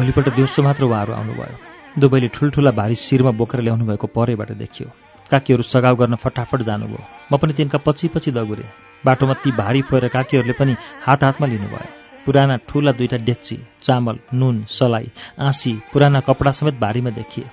[0.06, 4.86] भोलिपल्ट दिउँसो मात्र उहाँहरू आउनुभयो। दुवैले ठुल्ठुला भारी शिरमा बोकेर ल्याउनु भएको परैबाट देखियो।
[5.30, 8.70] काकीहरू सघाउ गर्न फटाफट जानुभयो। म पनि तिनका पछि पछि दगुरेँ।
[9.02, 11.90] बाटोमा ती भारी फोएर काकीहरूले पनि हात हातमा लिनुभयो।
[12.22, 15.10] पुराना ठुला दुईटा डेक्ची चामल नुन सलाई
[15.42, 17.50] आँसी पुराना कपडा समेत भारीमा देखिए।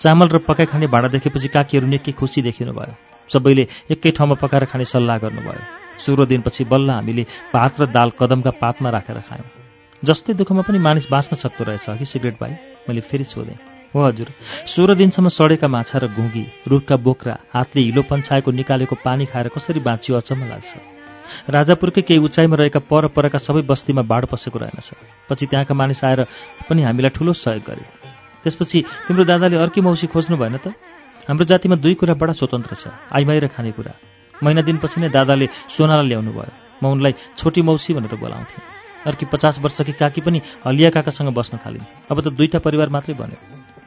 [0.00, 2.96] चामल र पकाइ खाने भाँडा देखेपछि काकीहरू निकै खुसी देखिनुभयो।
[3.28, 5.60] सबैले एकै ठाउँमा पकाएर खाने सल्लाह गर्नुभयो।
[6.00, 9.61] सुरो दिनपछि बल्ल हामीले भात र दाल कदमका पातमा राखेर खायौँ।
[10.04, 12.52] जस्तै दुःखमा पनि मानिस बाँच्न सक्दो रहेछ। कि सिगरेट भाइ
[12.88, 13.58] मैले फेरि सोधेँ।
[13.94, 14.28] हो हजुर।
[14.66, 19.80] सोह्र दिनसम्म सडेका माछा र घुँगी रुखका बोक्रा हातले हिलो पन्छाएको निकालेको पानी खाएर कसरी
[19.80, 20.70] बाँचियो अचम्म लाग्छ।
[21.48, 24.88] राजापुरकै केही उचाइमा रहेका परपरका सबै बस्तीमा बाढ पसेको रहेनछ।
[25.30, 26.20] पछि त्यहाँका मानिस आएर
[26.66, 27.84] पनि हामीलाई ठुलो सहयोग गरे।
[28.42, 30.74] त्यसपछि तिम्रो दादाले अर्की मौसी खोज्नु भएन त?
[31.30, 33.92] हाम्रो जातिमा दुई कुरा बडा स्वतन्त्र छ आइमाई र खानेकुरा।
[34.42, 39.58] महिना दिनपछि नै दादाले सोनालाई ल्याउनु भयो म उनलाई छोटी मौसी भनेर बोलाउँथेँ। अर्की पचास
[39.58, 43.38] वर्षकी काकी पनि हलिया काकासँग बस्न थालिन्। अब त दुईटा परिवार मात्रै बन्यो।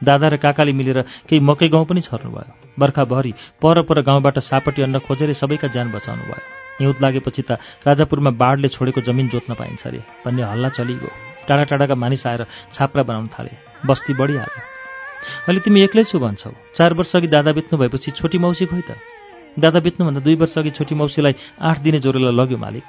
[0.04, 4.98] दादा र काकाले मिलेर केही मकै गाउँ पनि छर्नुभयो। बर्खाभरि पर पर गाउँबाट सापटी अन्न
[5.00, 6.44] खोजेर सबैका ज्यान बचाउनु भयो
[6.80, 7.56] हिउँद लागेपछि त
[7.88, 11.10] राजापुरमा बाढले छोडेको जमिन जोत्न पाइन्छ अरे भन्ने हल्ला चलिगयो।
[11.48, 13.52] टाढा टाढाका मानिस आएर छाप्रा बनाउन थाले।
[13.88, 14.62] बस्ती बढिहाल्यो।
[15.48, 19.00] अहिले तिमी एक्लै छु भन्छौ। चार वर्ष अघि दादा बित्नु भएपछि छोटी मौसी खोइ त।
[19.56, 22.84] दादा बित्नुभन्दा दुई वर्ष अघि छोटी मौसीलाई आठ दिने जोरेलाई लग्यो मालिक।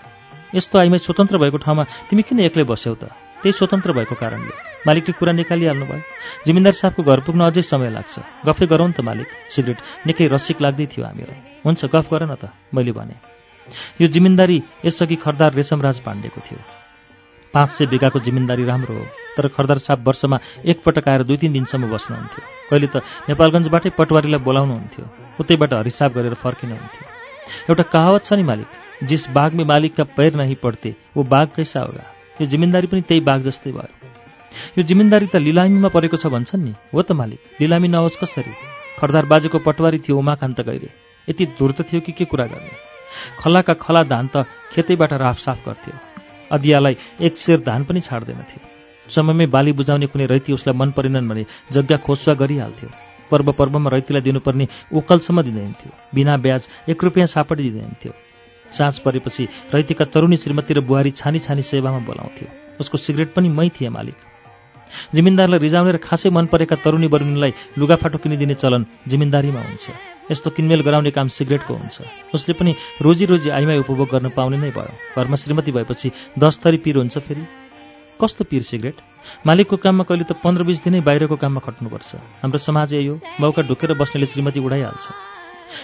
[0.56, 3.12] यस्तो आइमै स्वतन्त्र भएको ठाउँमा तिमी किन एक्लै बस्यौ त?
[3.44, 4.54] त्यही स्वतन्त्र भएको कारणले।
[4.88, 6.02] मालिकले कुरा निकालिहाल्नु भयो
[6.48, 8.16] जिमिन्दार साहबको घर पुग्न अझै समय लाग्छ।
[8.48, 12.50] गफै गरौँ त मालिक। सिगरेट निकै रसिक लाग्दै थियो हामीलाई। हुन्छ गफ गर न त
[12.74, 13.16] मैले भने।
[14.02, 14.58] यो जिमिन्दारी
[14.88, 16.60] यसअघि खरदार रेशमराज पाण्डेको थियो।
[17.54, 19.06] पाँच सय बिघाको जिमिन्दारी राम्रो हो
[19.38, 22.96] तर खरदार साहब वर्षमा एकपटक आएर दुई तिन दिनसम्म बस्नुहुन्थ्यो। कहिले त
[23.30, 25.04] नेपालगञ्जबाटै पटवारीलाई बोलाउनुहुन्थ्यो।
[25.40, 27.04] उतैबाट हरिसाब गरेर फर्किनुहुन्थ्यो।
[27.70, 28.87] एउटा कहावत छ नि मालिक?
[29.04, 32.04] जिस बाघ में मालिक का पैर नहीं पड़ते वो बाघ कैसा होगा?
[32.42, 34.08] यो जिमिन्दारी पनि त्यही बाघ जस्तै भयो।
[34.78, 38.54] यो जिमिन्दारी त लिलामीमा परेको छ भन्छन् नि। हो त मालिक लिलामी नहोस् कसरी?
[39.00, 40.90] खरदार बाजेको पटवारी थियो उमाकान्त गैरे।
[41.30, 42.76] यति धुर्त थियो कि के कुरा गर्ने?
[43.40, 45.94] खलाका खला धान त खेतैबाट राफसाफ गर्थ्यो।
[46.52, 48.60] अधियालाई एक शेर धान पनि छाड्दैनथ्यो।
[49.12, 52.90] समयमै बाली बुझाउने कुनै रैती उसलाई मन परेनन् भने जग्गा खोज्वा गरिहाल्थ्यो।
[53.32, 58.14] पर्व पर्वमा रैतीलाई दिनुपर्ने उकलसम्म दिँदैनथ्यो। बिना ब्याज एक रुपियाँ सापटी दिँदैनथ्यो।
[58.74, 62.48] साँझ परेपछि रैतीका तरुणी श्रीमती र बुहारी छानी छानी सेवामा बोलाउँथ्यो।
[62.80, 64.16] उसको सिगरेट पनि मै थिएँ मालिक।
[65.16, 69.86] जिमिन्दारलाई रिजाउने र खासै मन परेका तरुणी बरुणीलाई लुगाफाटो किनिदिने चलन जिमिन्दारीमा हुन्छ।
[70.32, 72.02] यस्तो किनमेल गराउने काम सिगरेटको हुन्छ।
[72.36, 76.78] उसले पनि रोजी रोजी आइमाई उपभोग गर्न पाउने नै भयो। घरमा श्रीमती भएपछि दस थरी
[76.78, 77.44] पिर हुन्छ फेरि।
[78.24, 78.96] कस्तो पिर सिगरेट?
[79.48, 83.62] मालिकको काममा कहिले त पन्ध्र बिस दिनै बाहिरको काममा खट्नुपर्छ। हाम्रो समाज यही हो। मौका
[83.62, 85.37] ढुकेर बस्नेले श्रीमती उडाइहाल्छ।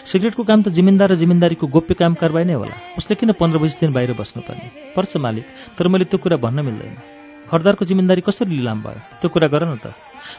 [0.05, 3.79] सिगरेटको काम त जिमिन्दार र जिमिन्दारीको गोप्य काम कारवाही नै होला। उसले किन पन्ध्र बिस
[3.79, 4.95] दिन बाहिर बस्नुपर्ने?
[4.95, 5.45] पर्छ मालिक
[5.77, 6.95] तर मैले त्यो कुरा भन्न मिल्दैन।
[7.51, 8.99] खरदारको जिम्मेदारी कसरी लिलाम भयो?
[9.21, 9.93] त्यो कुरा गर न त।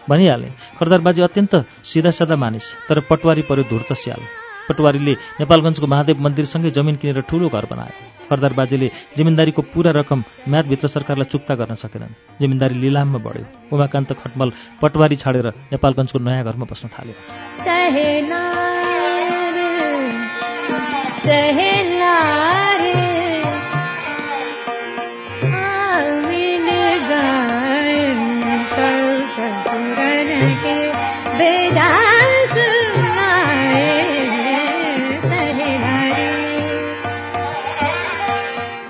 [0.09, 1.55] भनिहालेँ खरदार बाजे अत्यन्त
[1.85, 4.23] सिधा सादा मानिस तर पटवारी पर्यो धुर्त स्याल।
[4.65, 10.89] पटवारीले नेपालगञ्जको महादेव मन्दिरसँगै जमिन किनेर ठूलो घर बनायो। खरदार बाजेले जिम्मेदारीको पुरा रकम म्यादभित्र
[10.89, 13.45] सरकारलाई चुक्ता गर्न सकेनन्। जिम्मेदारी लिलाममा बढ्यो।
[13.77, 14.49] उमाकान्त खटमल
[14.81, 18.54] पटवारी छाडेर नेपालगञ्जको नयाँ घरमा बस्न थाल्यो।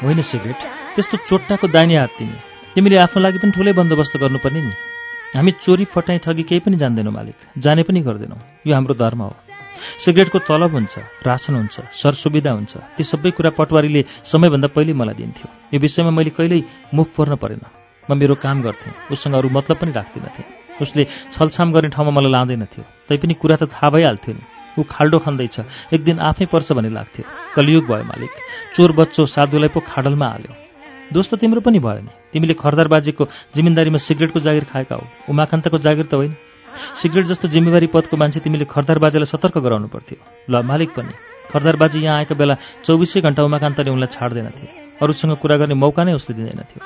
[0.04, 0.56] होइन सिगरेट
[0.94, 2.32] त्यस्तो चोट्टाको दाहिने हात तिमी।
[2.74, 4.72] तिमीले आफ्नो लागि पनि ठुलै बन्दोबस्त गर्नुपर्ने नि।
[5.36, 9.36] हामी चोरी फटाइ ठगी केही पनि जान्दैनौँ मालिक। जाने पनि गर्दैनौँ। यो हाम्रो धर्म हो।
[10.04, 10.94] सिगरेटको तलब हुन्छ
[11.26, 16.30] रासन हुन्छ सरसुविधा हुन्छ। ती सबै कुरा पटवारीले समयभन्दा पहिले मलाई दिन्थ्यो। यो विषयमा मैले
[16.36, 16.62] कहिल्यै
[16.94, 17.64] मुख पर्न परेन।
[18.04, 20.44] म मेरो काम गर्थेँ उसँग अरू मतलब पनि राख्दिनथेँ।
[20.82, 24.42] उसले छलछाम गर्ने ठाउँमा मलाई लाँदैनथ्यो। तैपनि कुरा त थाहा भइहाल्थ्यो नि।
[24.78, 25.56] ऊ खाल्डो खन्दैछ
[25.94, 28.32] एक दिन आफै पर्छ भन्ने लाग्थ्यो। कलियुग भयो मालिक
[28.74, 30.52] चोर बच्चो साधुलाई पो खाडलमा हाल्यो।
[31.14, 36.06] दोस्त तिम्रो पनि भयो नि। तिमीले खरदार बाजेको जिम्मेदारीमा सिगरेटको जागिर खाएका हो। उमाकान्तको जागिर
[36.10, 36.34] त होइन।
[37.02, 40.18] सिगरेट जस्तो जिम्मेवारी पदको मान्छे तिमीले खरदार बाजेलाई सतर्क गराउनु पर्थ्यो।
[40.50, 41.12] ल मालिक पनि।
[41.52, 44.66] खरदार बाजे यहाँ आएका बेला चौबिसै घन्टा उमाकान्तले उनलाई छाड्दैनथे।
[45.02, 46.80] अरूसँग कुरा गर्ने मौका नै उसले दिँदैनथ्यो।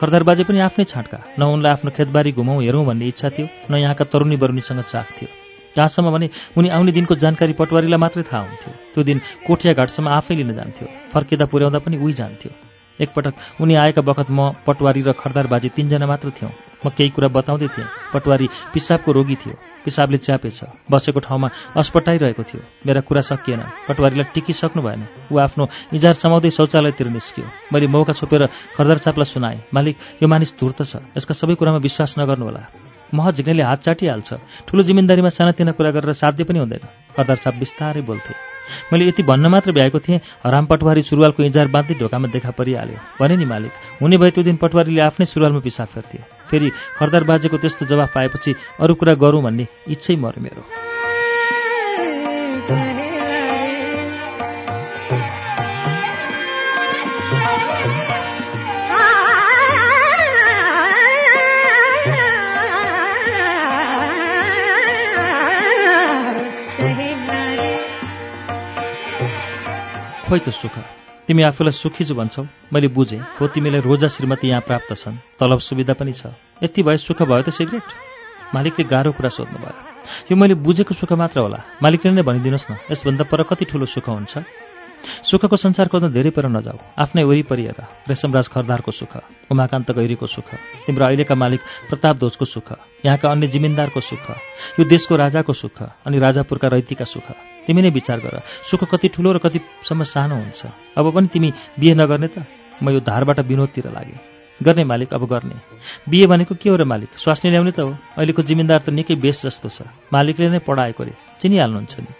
[0.00, 3.74] खरदार बाजे पनि आफ्नै छाँटका। न उनलाई आफ्नो खेतबारी घुमाउँ हेरौँ भन्ने इच्छा थियो न
[3.76, 5.28] यहाँका तरुणी बरुनीसँग चाख थियो।
[5.76, 10.34] जहाँसम्म भने उनी आउने दिनको जानकारी पटवारीलाई मात्रै थाहा हुन्थ्यो। त्यो दिन कोठिया घाटसम्म आफै
[10.34, 12.69] लिन जान्थ्यो। फर्किँदा पुर्याउँदा पनि उही जान्थ्यो।
[13.00, 16.52] एकपटक उनी आएका बखत म पटवारी र खरदार बाजे तिनजना मात्र थियौँ।
[16.84, 20.60] म केही कुरा बताउँदै थिएँ। पटवारी पिसाबको रोगी थियो। पिसाबले च्यापेछ
[20.92, 25.64] बसेको ठाउँमा अस्पटाइरहेको थियो। मेरा कुरा सकिएन। पटवारीलाई टिकिसक्नु भएन। ऊ आफ्नो
[25.96, 31.00] इजार समाउँदै शौचालयतिर निस्कियो। मैले मौका छोपेर खरदार सापलाई सुनाएँ। मालिक यो मानिस धुर्त छ।
[31.16, 32.62] यसका सबै कुरामा विश्वास नगर्नुहोला।
[33.16, 34.30] मह झिक्नेले हात चाटिहाल्छ।
[34.68, 36.84] ठुलो जिम्मेदारीमा सानातिना कुरा गरेर साध्य पनि हुँदैन।
[37.16, 38.49] खरदार साप बिस्तारै बोल्थे।
[38.92, 43.36] मैले यति भन्न मात्र भ्याएको थिएँ हराम पटवारी सुरुवालको इजार बाँध्दै ढोकामा देखा परिहाल्यो। भने
[43.36, 47.86] नि मालिक हुने भए त्यो दिन पटवारीले आफ्नै सुरुवालमा पिसाब फेर्थ्यो फेरि खरदार बाजेको त्यस्तो
[47.86, 50.89] जवाफ पाएपछि अरू कुरा गरौँ भन्ने इच्छै मऱ्यो मेरो।
[70.30, 70.78] खोइ त सुख।
[71.26, 75.58] तिमी आफूलाई सुखी छु भन्छौ। मैले बुझेँ। हो तिमीलाई रोजा श्रीमती यहाँ प्राप्त छन्। तलब
[75.58, 76.30] सुविधा पनि छ।
[76.62, 77.82] यति भए सुख भयो त सिगरेट।
[78.54, 79.74] मालिकले गाह्रो कुरा सोध्नुभयो।
[80.30, 84.06] यो मैले बुझेको सुख मात्र होला। मालिकले नै भनिदिनुहोस् न यसभन्दा पर कति ठुलो सुख
[84.06, 84.38] हुन्छ?
[85.26, 90.46] सुखको संसार खोज्न धेरै पर नजाऊ। आफ्नै वरिपरि हेर। रेशमराज खरदारको सुख उमाकान्त गैरीको सुख
[90.86, 92.68] तिम्रो अहिलेका मालिक प्रताप ध्वजको सुख
[93.02, 94.26] यहाँका अन्य जिमिन्दारको सुख
[94.78, 99.30] यो देशको राजाको सुख अनि राजापुरका रैतीका सुख। तिमी नै विचार गर। सुख कति ठुलो
[99.30, 102.42] र कतिसम्म सानो हुन्छ। अब पनि तिमी बिहे नगर्ने त।
[102.82, 104.18] म यो धारबाट विनोदतिर लागेँ।
[104.58, 105.54] गर्ने मालिक अब गर्ने।
[106.10, 107.14] बिहे भनेको के हो र मालिक?
[107.14, 111.14] स्वास्नी ल्याउने त हो। अहिलेको जिमिन्दार त निकै बेस जस्तो छ। मालिकले नै पढाएको रे
[111.38, 112.10] चिनिहाल्नुहुन्छ नि।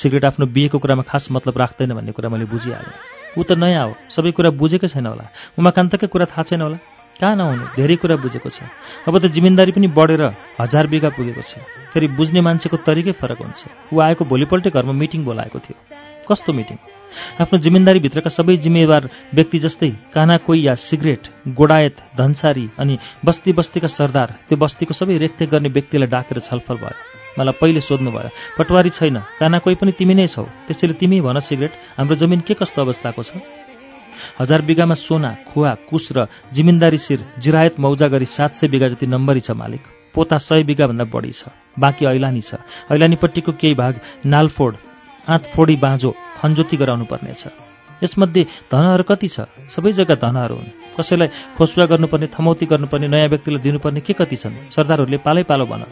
[0.00, 3.92] सिगरेट आफ्नो बिहेको कुरामा खास मतलब राख्दैन भन्ने कुरा मैले बुझिहालेँ। ऊ त नयाँ हो।
[4.08, 5.28] सबै कुरा बुझेकै छैन होला।
[5.60, 7.64] उमाकान्तकै कुरा थाहा छैन होला। कहाँ नहुनु?
[7.76, 8.68] धेरै कुरा बुझेको छ।
[9.08, 10.22] अब त जिम्मेदारी पनि बढेर
[10.60, 15.24] हजार बिघा पुगेको छ। फेरि बुझ्ने मान्छेको तरिकै फरक हुन्छ। ऊ आएको भोलिपल्टै घरमा मिटिङ
[15.24, 15.76] बोलाएको थियो।
[16.28, 16.76] कस्तो मिटिङ?
[17.40, 21.22] आफ्नो जिम्मेदारीभित्रका सबै जिम्मेवार व्यक्ति जस्तै काना कोही या सिगरेट
[21.56, 26.96] गोडायत धनसारी अनि बस्ती बस्तीका सरदार त्यो बस्तीको सबै रेखदेख गर्ने व्यक्तिलाई डाकेर छलफल भयो।
[27.40, 31.72] मलाई पहिले सोध्नुभयो पटवारी छैन। काना कोही पनि तिमी नै छौ। त्यसैले तिमी भन सिगरेट।
[31.96, 33.40] हाम्रो जमिन के कस्तो अवस्थाको छ?
[34.40, 39.06] हजार बिघामा सोना खुवा कुस र जिमिन्दारी शिर जिरायत मौजा गरी सात सय बिघा जति
[39.06, 39.82] नम्बरी छ मालिक।
[40.14, 42.56] पोता सय बिघाभन्दा बढी छ। बाँकी ऐलानी छ।
[42.88, 44.76] ऐलानीपट्टिको केही भाग नालफोड
[45.28, 47.44] आँतफोडी बाँझो खनजोती गराउनु पर्नेछ
[48.02, 49.48] यसमध्ये धनहरू कति छ?
[49.72, 54.72] सबै जग्गा धनहरू हुन्। कसैलाई खोसुवा गर्नुपर्ने थमौती गर्नुपर्ने नयाँ व्यक्तिलाई दिनुपर्ने के कति छन्?
[54.72, 55.82] सरदारहरूले पालै पालो भन।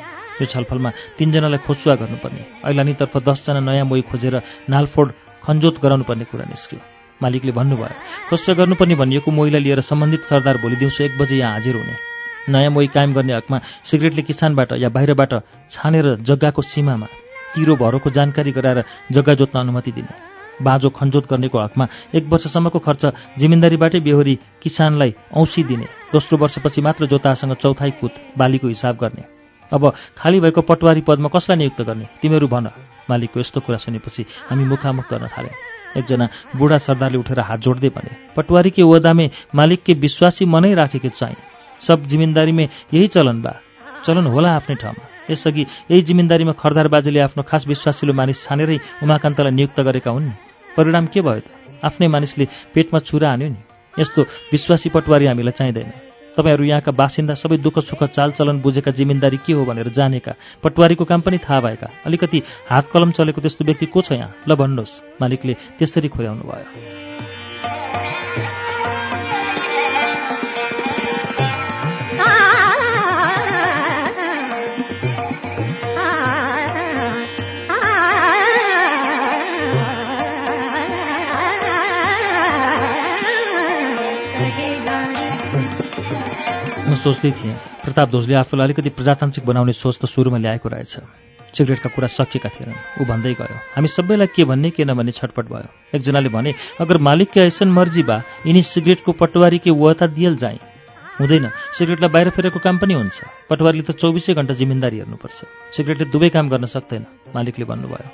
[0.40, 4.36] यो छलफलमा तिनजनालाई खोसुवा गर्नुपर्ने। ऐलानीतर्फ दसजना नयाँ मोही खोजेर
[4.68, 5.08] नालफोड
[5.44, 7.94] खनजोत गराउनुपर्ने कुरा निस्क्यो। मालिकले भन्नुभयो
[8.28, 11.94] खोसुवा गर्नुपर्ने भनिएको मोहीलाई लिएर सम्बन्धित सरदार भोलि दिउँसो एक बजे यहाँ हाजिर हुने।
[12.48, 15.32] नयाँ मोही कायम गर्ने हकमा सिगरेटले किसानबाट या बाहिरबाट
[15.70, 17.06] छानेर जग्गाको सीमामा
[17.54, 20.14] किरो भरोको जानकारी गराएर जग्गा जोत्न अनुमति दिने।
[20.62, 23.04] बाँझो खनजोत गर्नेको हकमा एक वर्षसम्मको खर्च
[23.38, 29.24] जिम्मेदारीबाटै बेहोरी किसानलाई औँसी दिने दोस्रो वर्षपछि मात्र जोतासँग चौथाइ कुत बालीको हिसाब गर्ने।
[29.72, 32.06] अब खाली भएको पटवारी पदमा कसलाई नियुक्त गर्ने?
[32.22, 32.70] तिमीहरू भन।
[33.10, 38.12] मालिकको यस्तो कुरा सुनेपछि हामी मुखामुख गर्न थाल्यौँ। एकजना बुढा सरदारले उठेर हात जोड्दै भने
[38.36, 41.36] पटवारी के ओदामे मालिक के विश्वासी मनै राखेको चाहिँ।
[41.80, 42.62] सब जिम्मेदारीमा
[42.94, 43.52] यही चलन बा।
[44.06, 49.52] चलन होला आफ्नै ठाउँमा। यसअघि यही जिम्मेदारीमा खरदार बाजेले आफ्नो खास विश्वासिलो मानिस छानेरै उमाकान्तलाई
[49.52, 50.30] नियुक्त गरेका हुन्।
[50.76, 51.48] परिणाम के भयो त?
[51.84, 53.60] आफ्नै मानिसले पेटमा छुरा हान्यो नि।
[53.98, 59.52] यस्तो विश्वासी पटवारी हामीलाई चाहिँदैन। तपाईँहरू यहाँका बासिन्दा सबै दुःख सुख चालचलन बुझेका जिम्मेदारी के
[59.52, 61.88] हो भनेर जानेका पटवारीको काम पनि थाहा भएका?
[62.06, 64.34] अलिकति हात कलम चलेको त्यस्तो व्यक्ति को छ यहाँ?
[64.48, 67.33] ल भन्नुहोस् मालिकले त्यसरी खोर्याउनु भयो
[87.04, 90.94] सोच्दै थिएँ। प्रताप ध्वजले आफूलाई अलिकति प्रजातान्त्रिक बनाउने सोच त सुरुमा ल्याएको रहेछ।
[91.52, 95.68] सिगरेटका कुरा सकिएका थिएनन्। ऊ भन्दै गयो हामी सबैलाई के भन्ने के नभन्ने छटपट भयो।
[95.94, 98.16] एकजनाले भने अगर मालिक के ऐसन मर्जी बा
[98.48, 100.58] यिनी सिगरेटको पटवारी के वता दियल जाए
[101.20, 101.46] हुँदैन
[101.78, 105.38] सिगरेटलाई बाहिर फेरेको काम पनि हुन्छ। पटवारीले त चौबिसै घन्टा जिम्मेदारी हेर्नुपर्छ।
[105.76, 107.04] सिगरेटले दुवै काम गर्न सक्दैन
[107.36, 108.08] मालिकले भन्नुभयो।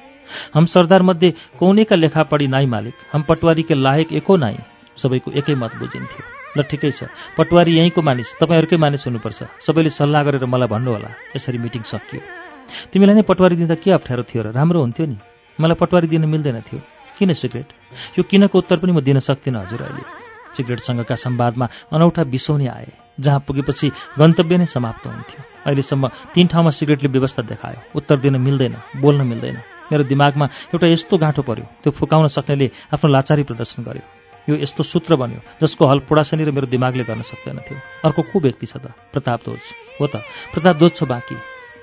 [0.53, 4.57] हम सरदार मध्ये कौनेका लेखा पढी नाइ मालिक हम पटवारी के लायक एको नाइ
[5.00, 7.00] सबैको एकै मत बुझिन्थ्यो। ल ठिकै छ।
[7.38, 12.20] पटवारी यहीँको मानिस तपाईँहरूकै मानिस हुनुपर्छ। सबैले सल्लाह गरेर मलाई भन्नुहोला। यसरी मिटिङ सकियो।
[12.90, 15.16] तिमीलाई नै पटवारी दिँदा के अप्ठ्यारो थियो र राम्रो हुन्थ्यो नि?
[15.58, 16.80] मलाई पटवारी दिन मिल्दैन थियो।
[17.18, 17.68] किन सिगरेट?
[18.18, 20.04] यो किनको उत्तर पनि म दिन सक्दिनँ हजुर अहिले।
[20.56, 23.86] सिगरेटसँगका संवादमा अनौठा बिसौनी आए जहाँ पुगेपछि
[24.18, 29.56] गन्तव्य नै समाप्त हुन्थ्यो। अहिलेसम्म तीन ठाउँमा सिगरेटले व्यवस्था देखायो। उत्तर दिन मिल्दैन बोल्न मिल्दैन।
[29.92, 34.19] मेरो दिमागमा एउटा यस्तो गाँठो पर्यो। त्यो फुकाउन सक्नेले आफ्नो लाचारी प्रदर्शन गर्यो।
[34.50, 38.66] यो यस्तो सूत्र बन्यो जसको हल पुडासनी र मेरो दिमागले गर्न सक्दैनथ्यो। अर्को को व्यक्ति
[38.66, 38.90] छ त?
[39.14, 39.62] प्रतापध्वज
[40.00, 41.36] हो त। प्रतापध्वज छ बाँकी।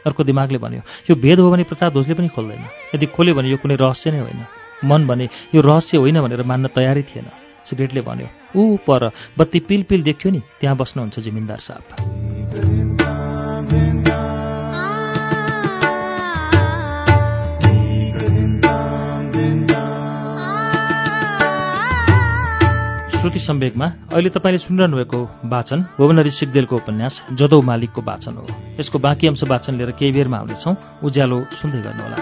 [0.03, 2.63] अर्को दिमागले भन्यो यो भेद हो भने प्रतापध्वजले पनि खोल्दैन।
[2.95, 4.41] यदि खोल्यो भने यो कुनै रहस्य नै होइन।
[4.83, 5.25] मन भने
[5.55, 7.27] यो रहस्य होइन भनेर मान्न तयारी थिएन।
[7.67, 12.26] सिगरेटले भन्यो ऊ पर बत्ती पिल पिल देख्यो नि त्यहाँ बस्नुहुन्छ जिमिन्दार साहब।
[23.27, 23.85] श्रुति सम्वेकमा
[24.15, 25.19] अहिले तपाईँले सुनिरहनु भएको
[25.51, 28.45] वाचन भुवनरी सिग्देलको उपन्यास जदौ मालिकको वाचन हो।
[28.79, 32.17] यसको बाँकी अंश वाचन लिएर केही बेरमा आउनेछौँ उज्यालो सुन्दै गर्नुहोला।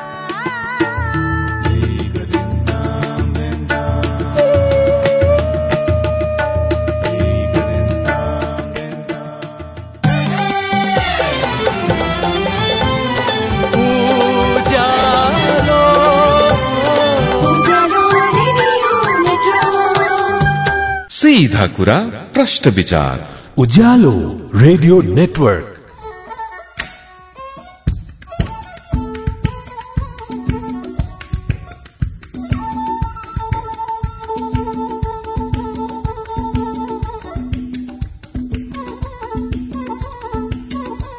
[21.25, 21.93] सीधा कुरा
[22.33, 23.21] प्रश्न विचार।
[23.57, 24.11] Ujyaalo
[24.55, 25.71] radio network.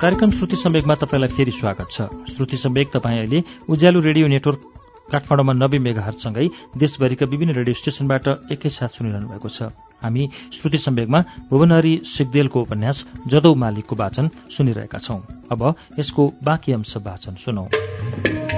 [0.01, 1.97] कार्यक्रम श्रुति सम्वेकमा तपाईँलाई फेरि स्वागत छ।
[2.37, 4.73] श्रुति सम्वेक तपाईँ अहिले उज्यालो रेडियो नेटवर्क
[5.13, 9.71] काठमाडौँमा नब्बे मेगाहरसँगै देशभरिका विभिन्न रेडियो स्टेशनबाट एकैसाथ सुनिरहनु भएको छ।
[10.03, 15.21] हामी श्रुति सम्वेकमा भुवनहरी सिग्देलको उपन्यास जदौ मालिकको वाचन सुनिरहेका छौं।
[15.53, 15.63] अब
[15.99, 18.56] यसको बाँकी अंश वाचन सुनौ।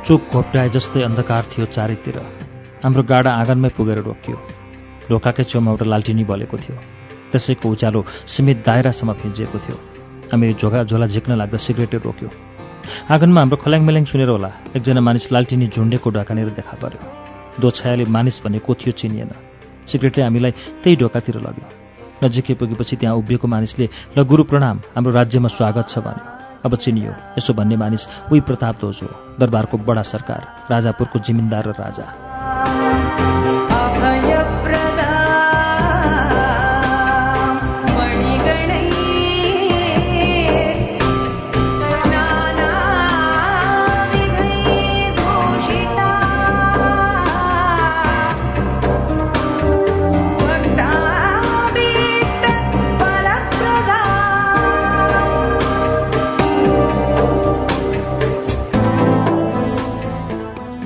[0.00, 2.16] चोक घोप्टाए जस्तै अन्धकार थियो चारैतिर।
[2.84, 4.36] हाम्रो गाडा आँगनमै पुगेर रोकियो।
[5.10, 6.76] ढोकाकै छेउमा एउटा लालटिनी बलेको थियो।
[7.30, 9.76] त्यसैको उज्यालो सीमित दायरासम्म फिन्जिएको थियो।
[10.32, 12.28] हामी झोगा झोला झिक्न लाग्दा सिगरेटै रोक्यो।
[13.12, 17.00] आँगनमा हाम्रो खल्याङ सुनेर होला एकजना मानिस लालटिनी झुन्डेको ढकानेर देखा पर्यो।
[17.60, 19.32] दोछायाले मानिस भन्ने को थियो चिनिएन।
[19.84, 21.68] सिगरेटले हामीलाई त्यही ढोकातिर लग्यो।
[22.24, 23.86] नजिकै पुगेपछि त्यहाँ उभिएको मानिसले
[24.16, 28.74] ल गुरु प्रणाम हाम्रो राज्यमा स्वागत छ भन्यो। अब चिनियो। यसो भन्ने मानिस उही प्रताप
[28.80, 29.08] ध्वज हो
[29.40, 32.06] दरबारको बडा सरकार राजापुरको जिमिन्दार र राजा।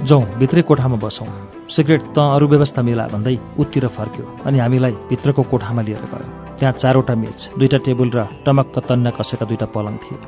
[0.05, 1.29] जाउँ भित्रै कोठामा बसौँ।
[1.67, 6.73] सिगरेट त अरू व्यवस्था मिला भन्दै उत्तिर फर्क्यो अनि हामीलाई भित्रको कोठामा लिएर गयो। त्यहाँ
[6.77, 10.19] चारवटा मेच दुईटा टेबल र टमक्क तन्ना कसेका दुईटा पलङ थिए।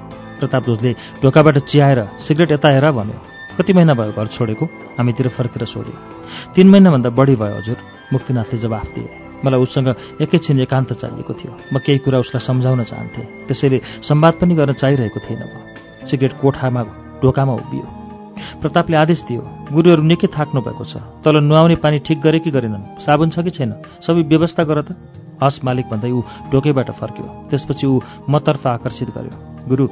[0.41, 3.19] प्रतापध्वजले ढोकाबाट चियाएर सिगरेट यता हेर भन्यो
[3.57, 4.65] कति महिना भयो घर छोडेको?
[4.97, 5.97] हामीतिर फर्केर सोध्यो।
[6.55, 7.79] तिन महिनाभन्दा बढी भयो हजुर
[8.13, 9.09] मुक्तिनाथले जवाफ दिए।
[9.45, 9.89] मलाई उसँग
[10.21, 15.21] एकैछिन एकान्त चाहिएको थियो। म केही कुरा उसलाई सम्झाउन चाहन्थेँ। त्यसैले सम्वाद पनि गर्न चाहिरहेको
[15.21, 16.83] थिएन म। सिगरेट कोठामा
[17.21, 18.06] ढोकामा उभियो।
[18.61, 20.95] प्रतापले आदेश दियो गुरुहरू निकै थाक्नु भएको छ
[21.25, 23.03] तल नुहाउने पानी ठिक गरे कि गरेनन्?
[23.05, 23.71] साबुन छ कि छैन?
[24.01, 24.91] सबै व्यवस्था गर त।
[25.37, 26.21] हस् मालिक भन्दै ऊ
[26.53, 29.35] ढोकैबाट फर्क्यो त्यसपछि ऊ मतर्फ आकर्षित गर्यो।
[29.69, 29.85] गुरु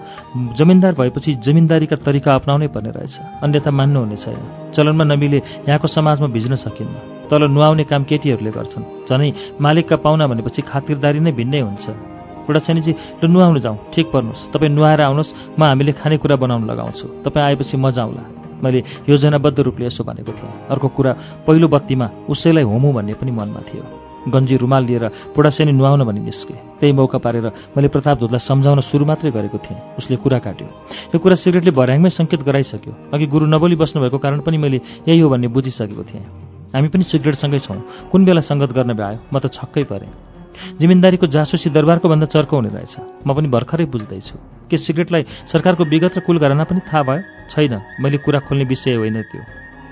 [0.57, 4.41] जमिनदार भएपछि जमिनदारीका तरिका अप्नाउनै पर्ने रहेछ अन्यथा मान्नुहुने छैन।
[4.73, 9.31] चलनमा नमिले यहाँको समाजमा भिज्न सकिन्न। तल नुहाउने काम केटीहरूले गर्छन्। झनै
[9.61, 12.14] मालिकका पाहुना भनेपछि खातिरदारी नै भिन्नै हुन्छ।
[12.47, 17.45] बुढाछानीजी ल नुहाउनु जाउँ। ठिक पर्नुहोस् तपाईँ नुहाएर आउनुहोस्। म हामीले खानेकुरा बनाउन लगाउँछु। तपाईँ
[17.45, 18.23] आएपछि म जाउँला
[18.63, 21.13] मैले योजनाबद्ध रूपले यसो भनेको थिएँ। अर्को कुरा
[21.45, 23.85] पहिलो बत्तीमा उसैलाई होमु भन्ने पनि मनमा थियो।
[24.25, 25.05] गन्जी रुमाल लिएर
[25.37, 30.01] बुढासेनी नुहाउन भनी निस्के। त्यही मौका पारेर मैले प्रताप धुतलाई सम्झाउन सुरु मात्रै गरेको थिएँ।
[30.01, 30.69] उसले कुरा काट्यो।
[31.13, 35.29] यो कुरा सिगरेटले भर्याङमै सङ्केत गराइसक्यो। अघि गुरु नबोली बस्नुभएको कारण पनि मैले यही हो
[35.29, 36.25] भन्ने बुझिसकेको थिएँ।
[36.73, 39.19] हामी पनि सिगरेटसँगै छौँ। कुन बेला सङ्गत गर्न भ्यायो?
[39.29, 40.34] म त छक्कै परेँ।
[40.81, 44.35] जिमिन्दारीको जासुसी दरबारको भन्दा चर्को हुने रहेछ। म पनि भर्खरै बुझ्दैछु।
[44.71, 47.23] के सिगरेटलाई सरकारको विगत र कुलघराना पनि थाहा भयो?
[47.51, 49.43] छैन। मैले कुरा खोल्ने विषय होइन त्यो।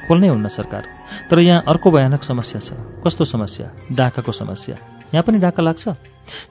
[0.08, 0.82] खोल्नै हुन्न सरकार।
[1.30, 2.74] तर यहाँ अर्को भयानक समस्या छ।
[3.06, 3.66] कस्तो समस्या?
[3.92, 4.76] डाकाको समस्या।
[5.14, 5.84] यहाँ पनि डाका लाग्छ?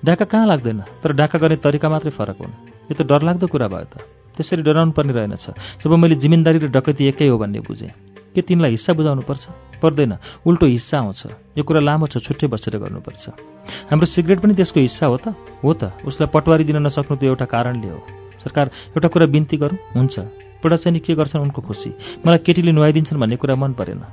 [0.06, 0.80] डाका कहाँ लाग्दैन?
[1.04, 2.54] तर डाका गर्ने तरिका मात्रै फरक हुन्।
[2.88, 4.04] यो त डरलाग्दो कुरा भयो त।
[4.38, 7.92] त्यसरी डराउनु पर्ने रहेनछ। जब मैले जिमिन्दारी र डकैती एकै हो भन्ने बुझेँ
[8.32, 9.44] के तिनलाई हिस्सा बुझाउनुपर्छ?
[9.84, 10.14] पर्दैन।
[10.48, 11.22] उल्टो हिस्सा आउँछ।
[11.60, 13.51] यो कुरा लामो छ छुट्टै बसेर गर्नुपर्छ।
[13.92, 15.28] हाम्रो सिगरेट पनि त्यसको हिस्सा हो त।
[15.64, 18.00] हो त। उसलाई पटवारी दिन नसक्नु त एउटा कारणले हो।
[18.44, 19.78] सरकार एउटा कुरा बिन्ती गरौँ?
[19.96, 20.20] हुन्छ।
[20.62, 21.90] बुढाचैनी के गर्छन् उनको खुसी?
[22.26, 24.04] मलाई केटीले नुहाइदिन्छन् भन्ने कुरा मन परेन।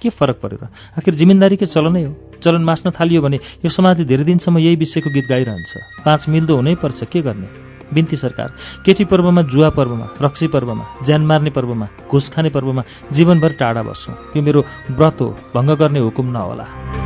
[0.00, 0.68] के फरक परेर?
[0.96, 2.12] आखिर जिम्मेदारीकै चलनै हो?
[2.42, 6.74] चलन मास्न थालियो भने यो समाजले धेरै दिनसम्म यही विषयको गीत गाइरहन्छ। पाँच मिल्दो हुनै
[6.74, 7.48] पर्छ। के गर्ने?
[7.92, 8.48] बिन्ती सरकार।
[8.86, 12.82] केटी पर्वमा जुवा पर्वमा रक्सी पर्वमा ज्यान मार्ने पर्वमा घुस खाने पर्वमा
[13.12, 16.99] जीवनभर टाढा बस्छौँ यो मेरो व्रत हो। भङ्ग गर्ने हुकुम नहोला।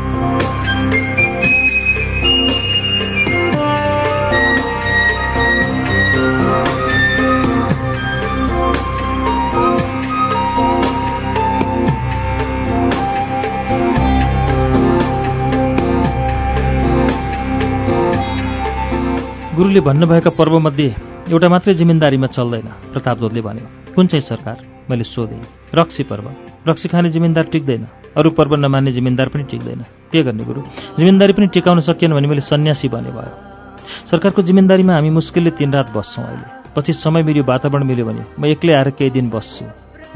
[19.54, 20.86] गुरुले भन्नुभएका पर्वमध्ये
[21.30, 24.56] एउटा मात्रै जिम्मेदारीमा चल्दैन प्रतापदोतले भन्यो। कुन चाहिँ सरकार?
[24.90, 25.42] मैले सोधेँ।
[25.74, 26.26] रक्सी पर्व।
[26.68, 27.86] रक्सी खाने जिम्मेदार टिक्दैन।
[28.18, 29.80] अरू पर्व नमान्ने जिम्मेदार पनि टिक्दैन।
[30.10, 30.60] के गर्ने गुरु?
[30.98, 33.32] जिम्मेदारी पनि टिकाउन सकिएन भने मैले सन्यासी बने भयो।
[34.10, 38.44] सरकारको जिम्मेदारीमा हामी मुस्किलले दिन रात बस्छौँ अहिले। पछि समय मिल्यो वातावरण मिल्यो भने म
[38.50, 39.64] एक्लै आएर केही दिन बस्छु।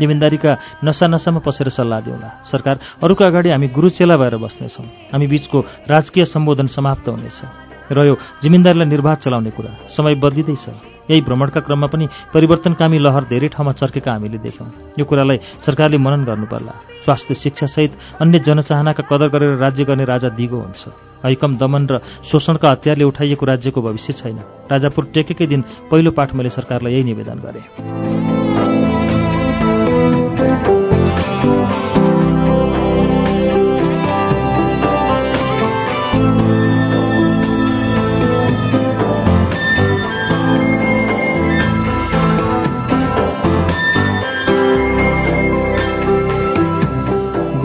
[0.03, 0.51] जिम्मेदारीका
[0.85, 6.25] नसा नसामा पसेर सल्लाह दिउँला। सरकार अरूको अगाडि हामी गुरुचेला भएर बस्नेछौँ। हामी बीचको राजकीय
[6.27, 10.69] सम्बोधन समाप्त हुनेछ। रह्यो। जिम्मेदारीलाई निर्वाह चलाउने कुरा। समय बदलिँदैछ।
[11.11, 14.69] यही भ्रमणका क्रममा पनि परिवर्तनकामी लहर धेरै ठाउँमा चर्केका हामीले देख्यौँ।
[14.99, 16.73] यो कुरालाई सरकारले मनन गर्नुपर्ला।
[17.05, 20.85] स्वास्थ्य शिक्षासहित अन्य जनचाहनाका कदर गरेर राज्य गर्ने राजा दिगो हुन्छ।
[21.25, 24.39] हैकम दमन र शोषणका हतियारले उठाइएको राज्यको भविष्य छैन।
[24.71, 27.65] राजापुर टेकेकै दिन पहिलो पाठ मैले सरकारलाई यही निवेदन गरेँ।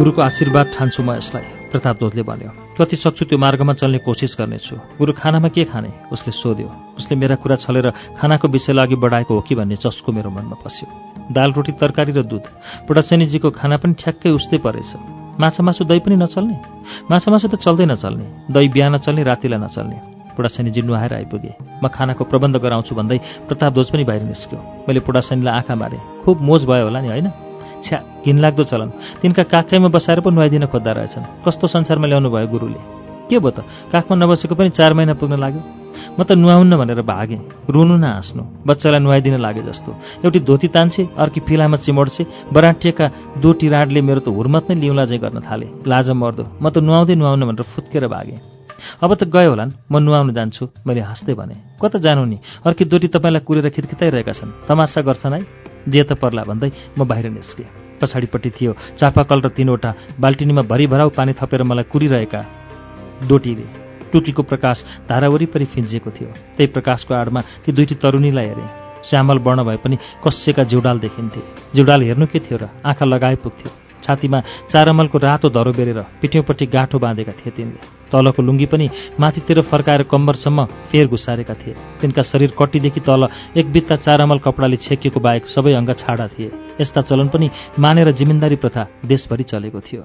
[0.03, 5.11] गुरुको आशीर्वाद ठान्छु म यसलाई प्रतापदोतले भन्यो। जति सक्छु त्यो मार्गमा चल्ने कोसिस गर्नेछु। गुरु
[5.15, 6.11] खानामा के खाने?
[6.11, 6.67] उसले सोध्यो।
[6.99, 7.87] उसले मेरा कुरा छलेर
[8.19, 10.87] खानाको विषयलाई अघि बढाएको हो कि भन्ने चस्को मेरो मनमा पस्यो
[11.31, 12.43] दाल रोटी तरकारी र दुध।
[12.83, 14.91] बुढासेनीजीको खाना पनि ठ्याक्कै उस्तै परेछ।
[15.39, 16.57] माछा मासु दही पनि नचल्ने?
[17.07, 19.97] माछा मासु त चल्दै नचल्ने। दही बिहान चल्ने रातिलाई नचल्ने।
[20.35, 25.75] बुढासेनीजी नुहाएर आइपुगे। म खानाको प्रबन्ध गराउँछु भन्दै प्रतापध्वज पनि बाहिर निस्क्यो। मैले बुढासेनीलाई आँखा
[25.79, 27.27] मारेँ। खुब मोज भयो होला नि होइन?
[27.83, 28.89] छ्या घिनलाग्दो चलन।
[29.21, 32.79] तिनका काखैमा बसाएर पो नुहाइदिन खोज्दा रहेछन्। कस्तो संसारमा ल्याउनु भयो गुरुले?
[33.29, 33.59] के भयो त?
[33.91, 35.61] काखमा नबसेको पनि चार महिना पुग्न लाग्यो?
[36.19, 39.91] म त नुहाउन्न भनेर भागेँ। रुनु न हाँस्नु। बच्चालाई नुहाइदिन लागे जस्तो।
[40.25, 42.23] एउटी धोती तान्छे अर्की फिलामा चिमोड्छे।
[42.53, 43.05] बराटिएका
[43.41, 47.15] दोटी राडले मेरो त हुर्मत नै लिउँला चाहिँ गर्न थाले। लाज मर्दो। म त नुहाउँदै
[47.15, 48.39] नुहाउन भनेर फुत्केर भागेँ।
[49.01, 53.07] अब त गयो होलान्। म नुहाउन जान्छु। मैले हाँस्दै भने कता जानु नि अर्की दोटी
[53.07, 55.72] तपाईँलाई कुरेर खितखिताइरहेका छन्। तमासा गर्छन् है?
[55.87, 57.67] जे त पर्ला भन्दै म बाहिर निस्केँ।
[58.01, 62.41] पछाडिपट्टि थियो चापाकल र तिनवटा बाल्टिनीमा भरिभराउ पानी थपेर मलाई कुरिरहेका
[63.27, 63.65] दोटीले
[64.11, 68.69] टुकीको प्रकाश धारा वरिपरि फिन्जिएको थियो। त्यही प्रकाशको आडमा ती दुईटी तरुणीलाई हेरेँ।
[69.03, 71.41] श्यामल वर्ण भए पनि कस्यका जिउडाल देखिन्थे।
[71.75, 74.39] जिउडाल हेर्नु के थियो र आँखा लगाए पुग्थ्यो। छातीमा
[74.71, 77.79] चारमलको रातो धरो बेरेर पिठ्यौपट्टि गाँठो बाँधेका थिए तिनले।
[78.11, 78.89] तलको लुङ्गी पनि
[79.19, 83.27] माथितिर फर्काएर कम्बरसम्म फेर घुसारेका थिए। तिनका शरीर कट्टीदेखि तल
[83.57, 86.51] एक बित्ता चारमल कपडाले छेकिएको बाहेक सबै अङ्ग छाडा थिए।
[86.81, 87.49] यस्ता चलन पनि
[87.79, 90.03] मानेर जिम्मेदारी प्रथा देशभरि चलेको थियो।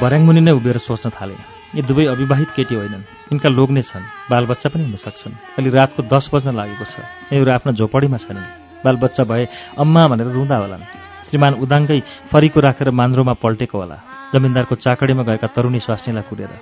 [0.00, 1.36] भर्याङमुनि नै उभिएर सोच्न थालेँ।
[1.76, 6.24] यी दुवै अविवाहित केटी होइनन्। यिनका लोग्ने छन्। बालबच्चा पनि हुन सक्छन्। अहिले रातको दस
[6.32, 8.40] बज्न लागेको छ। यिनीहरू आफ्नो झोपडीमा छन्
[8.80, 9.44] बालबच्चा भए
[9.76, 10.84] अम्मा भनेर रुँदा होलान्।
[11.28, 12.00] श्रीमान उदाङ्गै
[12.32, 13.96] फरीको राखेर मान्द्रोमा पल्टेको होला।
[14.32, 16.52] जमिनदारको चाकडीमा गएका तरुणी स्वास्नीलाई कुरेर।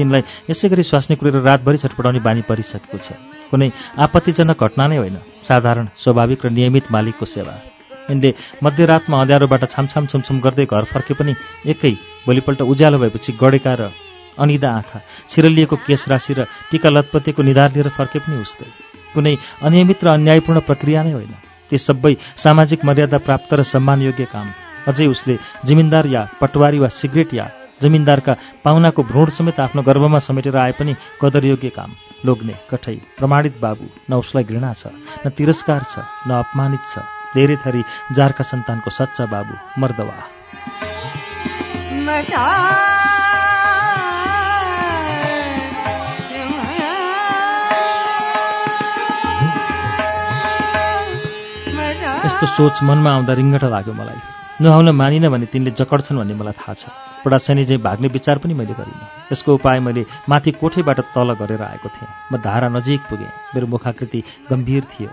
[0.00, 3.20] तिनलाई यसै गरी स्वास्नी कुरेर रातभरि छटपटाउने बानी परिसकेको छ।
[3.52, 3.68] कुनै
[4.00, 7.54] आपत्तिजनक घटना नै होइन। साधारण स्वाभाविक र नियमित मालिकको सेवा।
[8.08, 8.30] यिनले
[8.64, 11.32] मध्यरातमा अँध्यारोबाट छामछाम छुमछुम गर्दै घर फर्के पनि
[11.68, 11.92] एकै
[12.28, 13.82] भोलिपल्ट उज्यालो भएपछि गडेका र
[14.38, 14.98] अनिदा आँखा
[15.30, 18.68] छिरलिएको केश राशि र टिका लतपतिको निधार लिएर फर्के पनि उस्तै।
[19.14, 21.34] कुनै अनियमित र अन्यायपूर्ण प्रक्रिया नै होइन।
[21.68, 24.46] ती सबै सामाजिक मर्यादा प्राप्त र सम्मानयोग्य काम।
[24.88, 25.34] अझै उसले
[25.66, 27.46] जिमिन्दार या पटवारी वा सिगरेट या
[27.82, 28.32] जमिनदारका
[28.64, 31.90] पाहुनाको भ्रूण समेत आफ्नो गर्भमा समेटेर आए पनि कदरयोग्य काम।
[32.26, 34.94] लोग्ने कठै प्रमाणित बाबु न उसलाई घृणा छ
[35.26, 35.94] न तिरस्कार छ
[36.26, 37.02] न अपमानित छ।
[37.34, 37.82] धेरै थरी
[38.16, 40.97] जारका सन्तानको सच्चा बाबु मर्दवा।
[52.26, 54.20] यस्तो सोच मनमा आउँदा रिङ्गट लाग्यो मलाई।
[54.60, 56.86] नुहाउन मानिन भने तिनले जकड्छन् भन्ने मलाई थाहा छ।
[57.24, 61.88] पडासैनी चाहिँ भाग्ने विचार पनि मैले गरिनँ। यसको उपाय मैले माथि कोठेबाट तल गरेर आएको
[61.88, 65.10] थिएँ। म धारा नजिक पुगेँ। मेरो मुखाकृति गम्भीर थियो।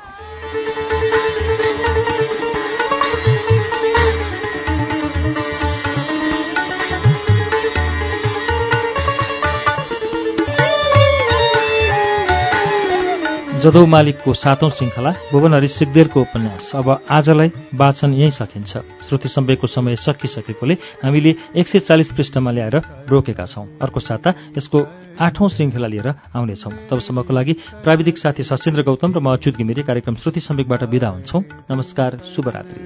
[13.65, 18.77] जदौ मालिकको सातौं श्रृङ्खला भुवनहरि सिग्देरको उपन्यास। अब आजलाई वाचन यहीँ सकिन्छ।
[19.09, 22.75] श्रुति सम्वेकको समय सकिसकेकोले हामीले एक सय चालिस पृष्ठमा ल्याएर
[23.09, 24.77] रोकेका छौं। अर्को साता यसको
[25.17, 30.15] आठौं श्रृङ्खला लिएर आउनेछौं। तबसम्मको लागि प्राविधिक साथी सशेन्द्र गौतम र म अच्युत घिमिरे कार्यक्रम
[30.21, 31.41] श्रुति सम्वेकबाट विदा हुन्छौं।
[31.73, 32.85] नमस्कार शुभरात्रि।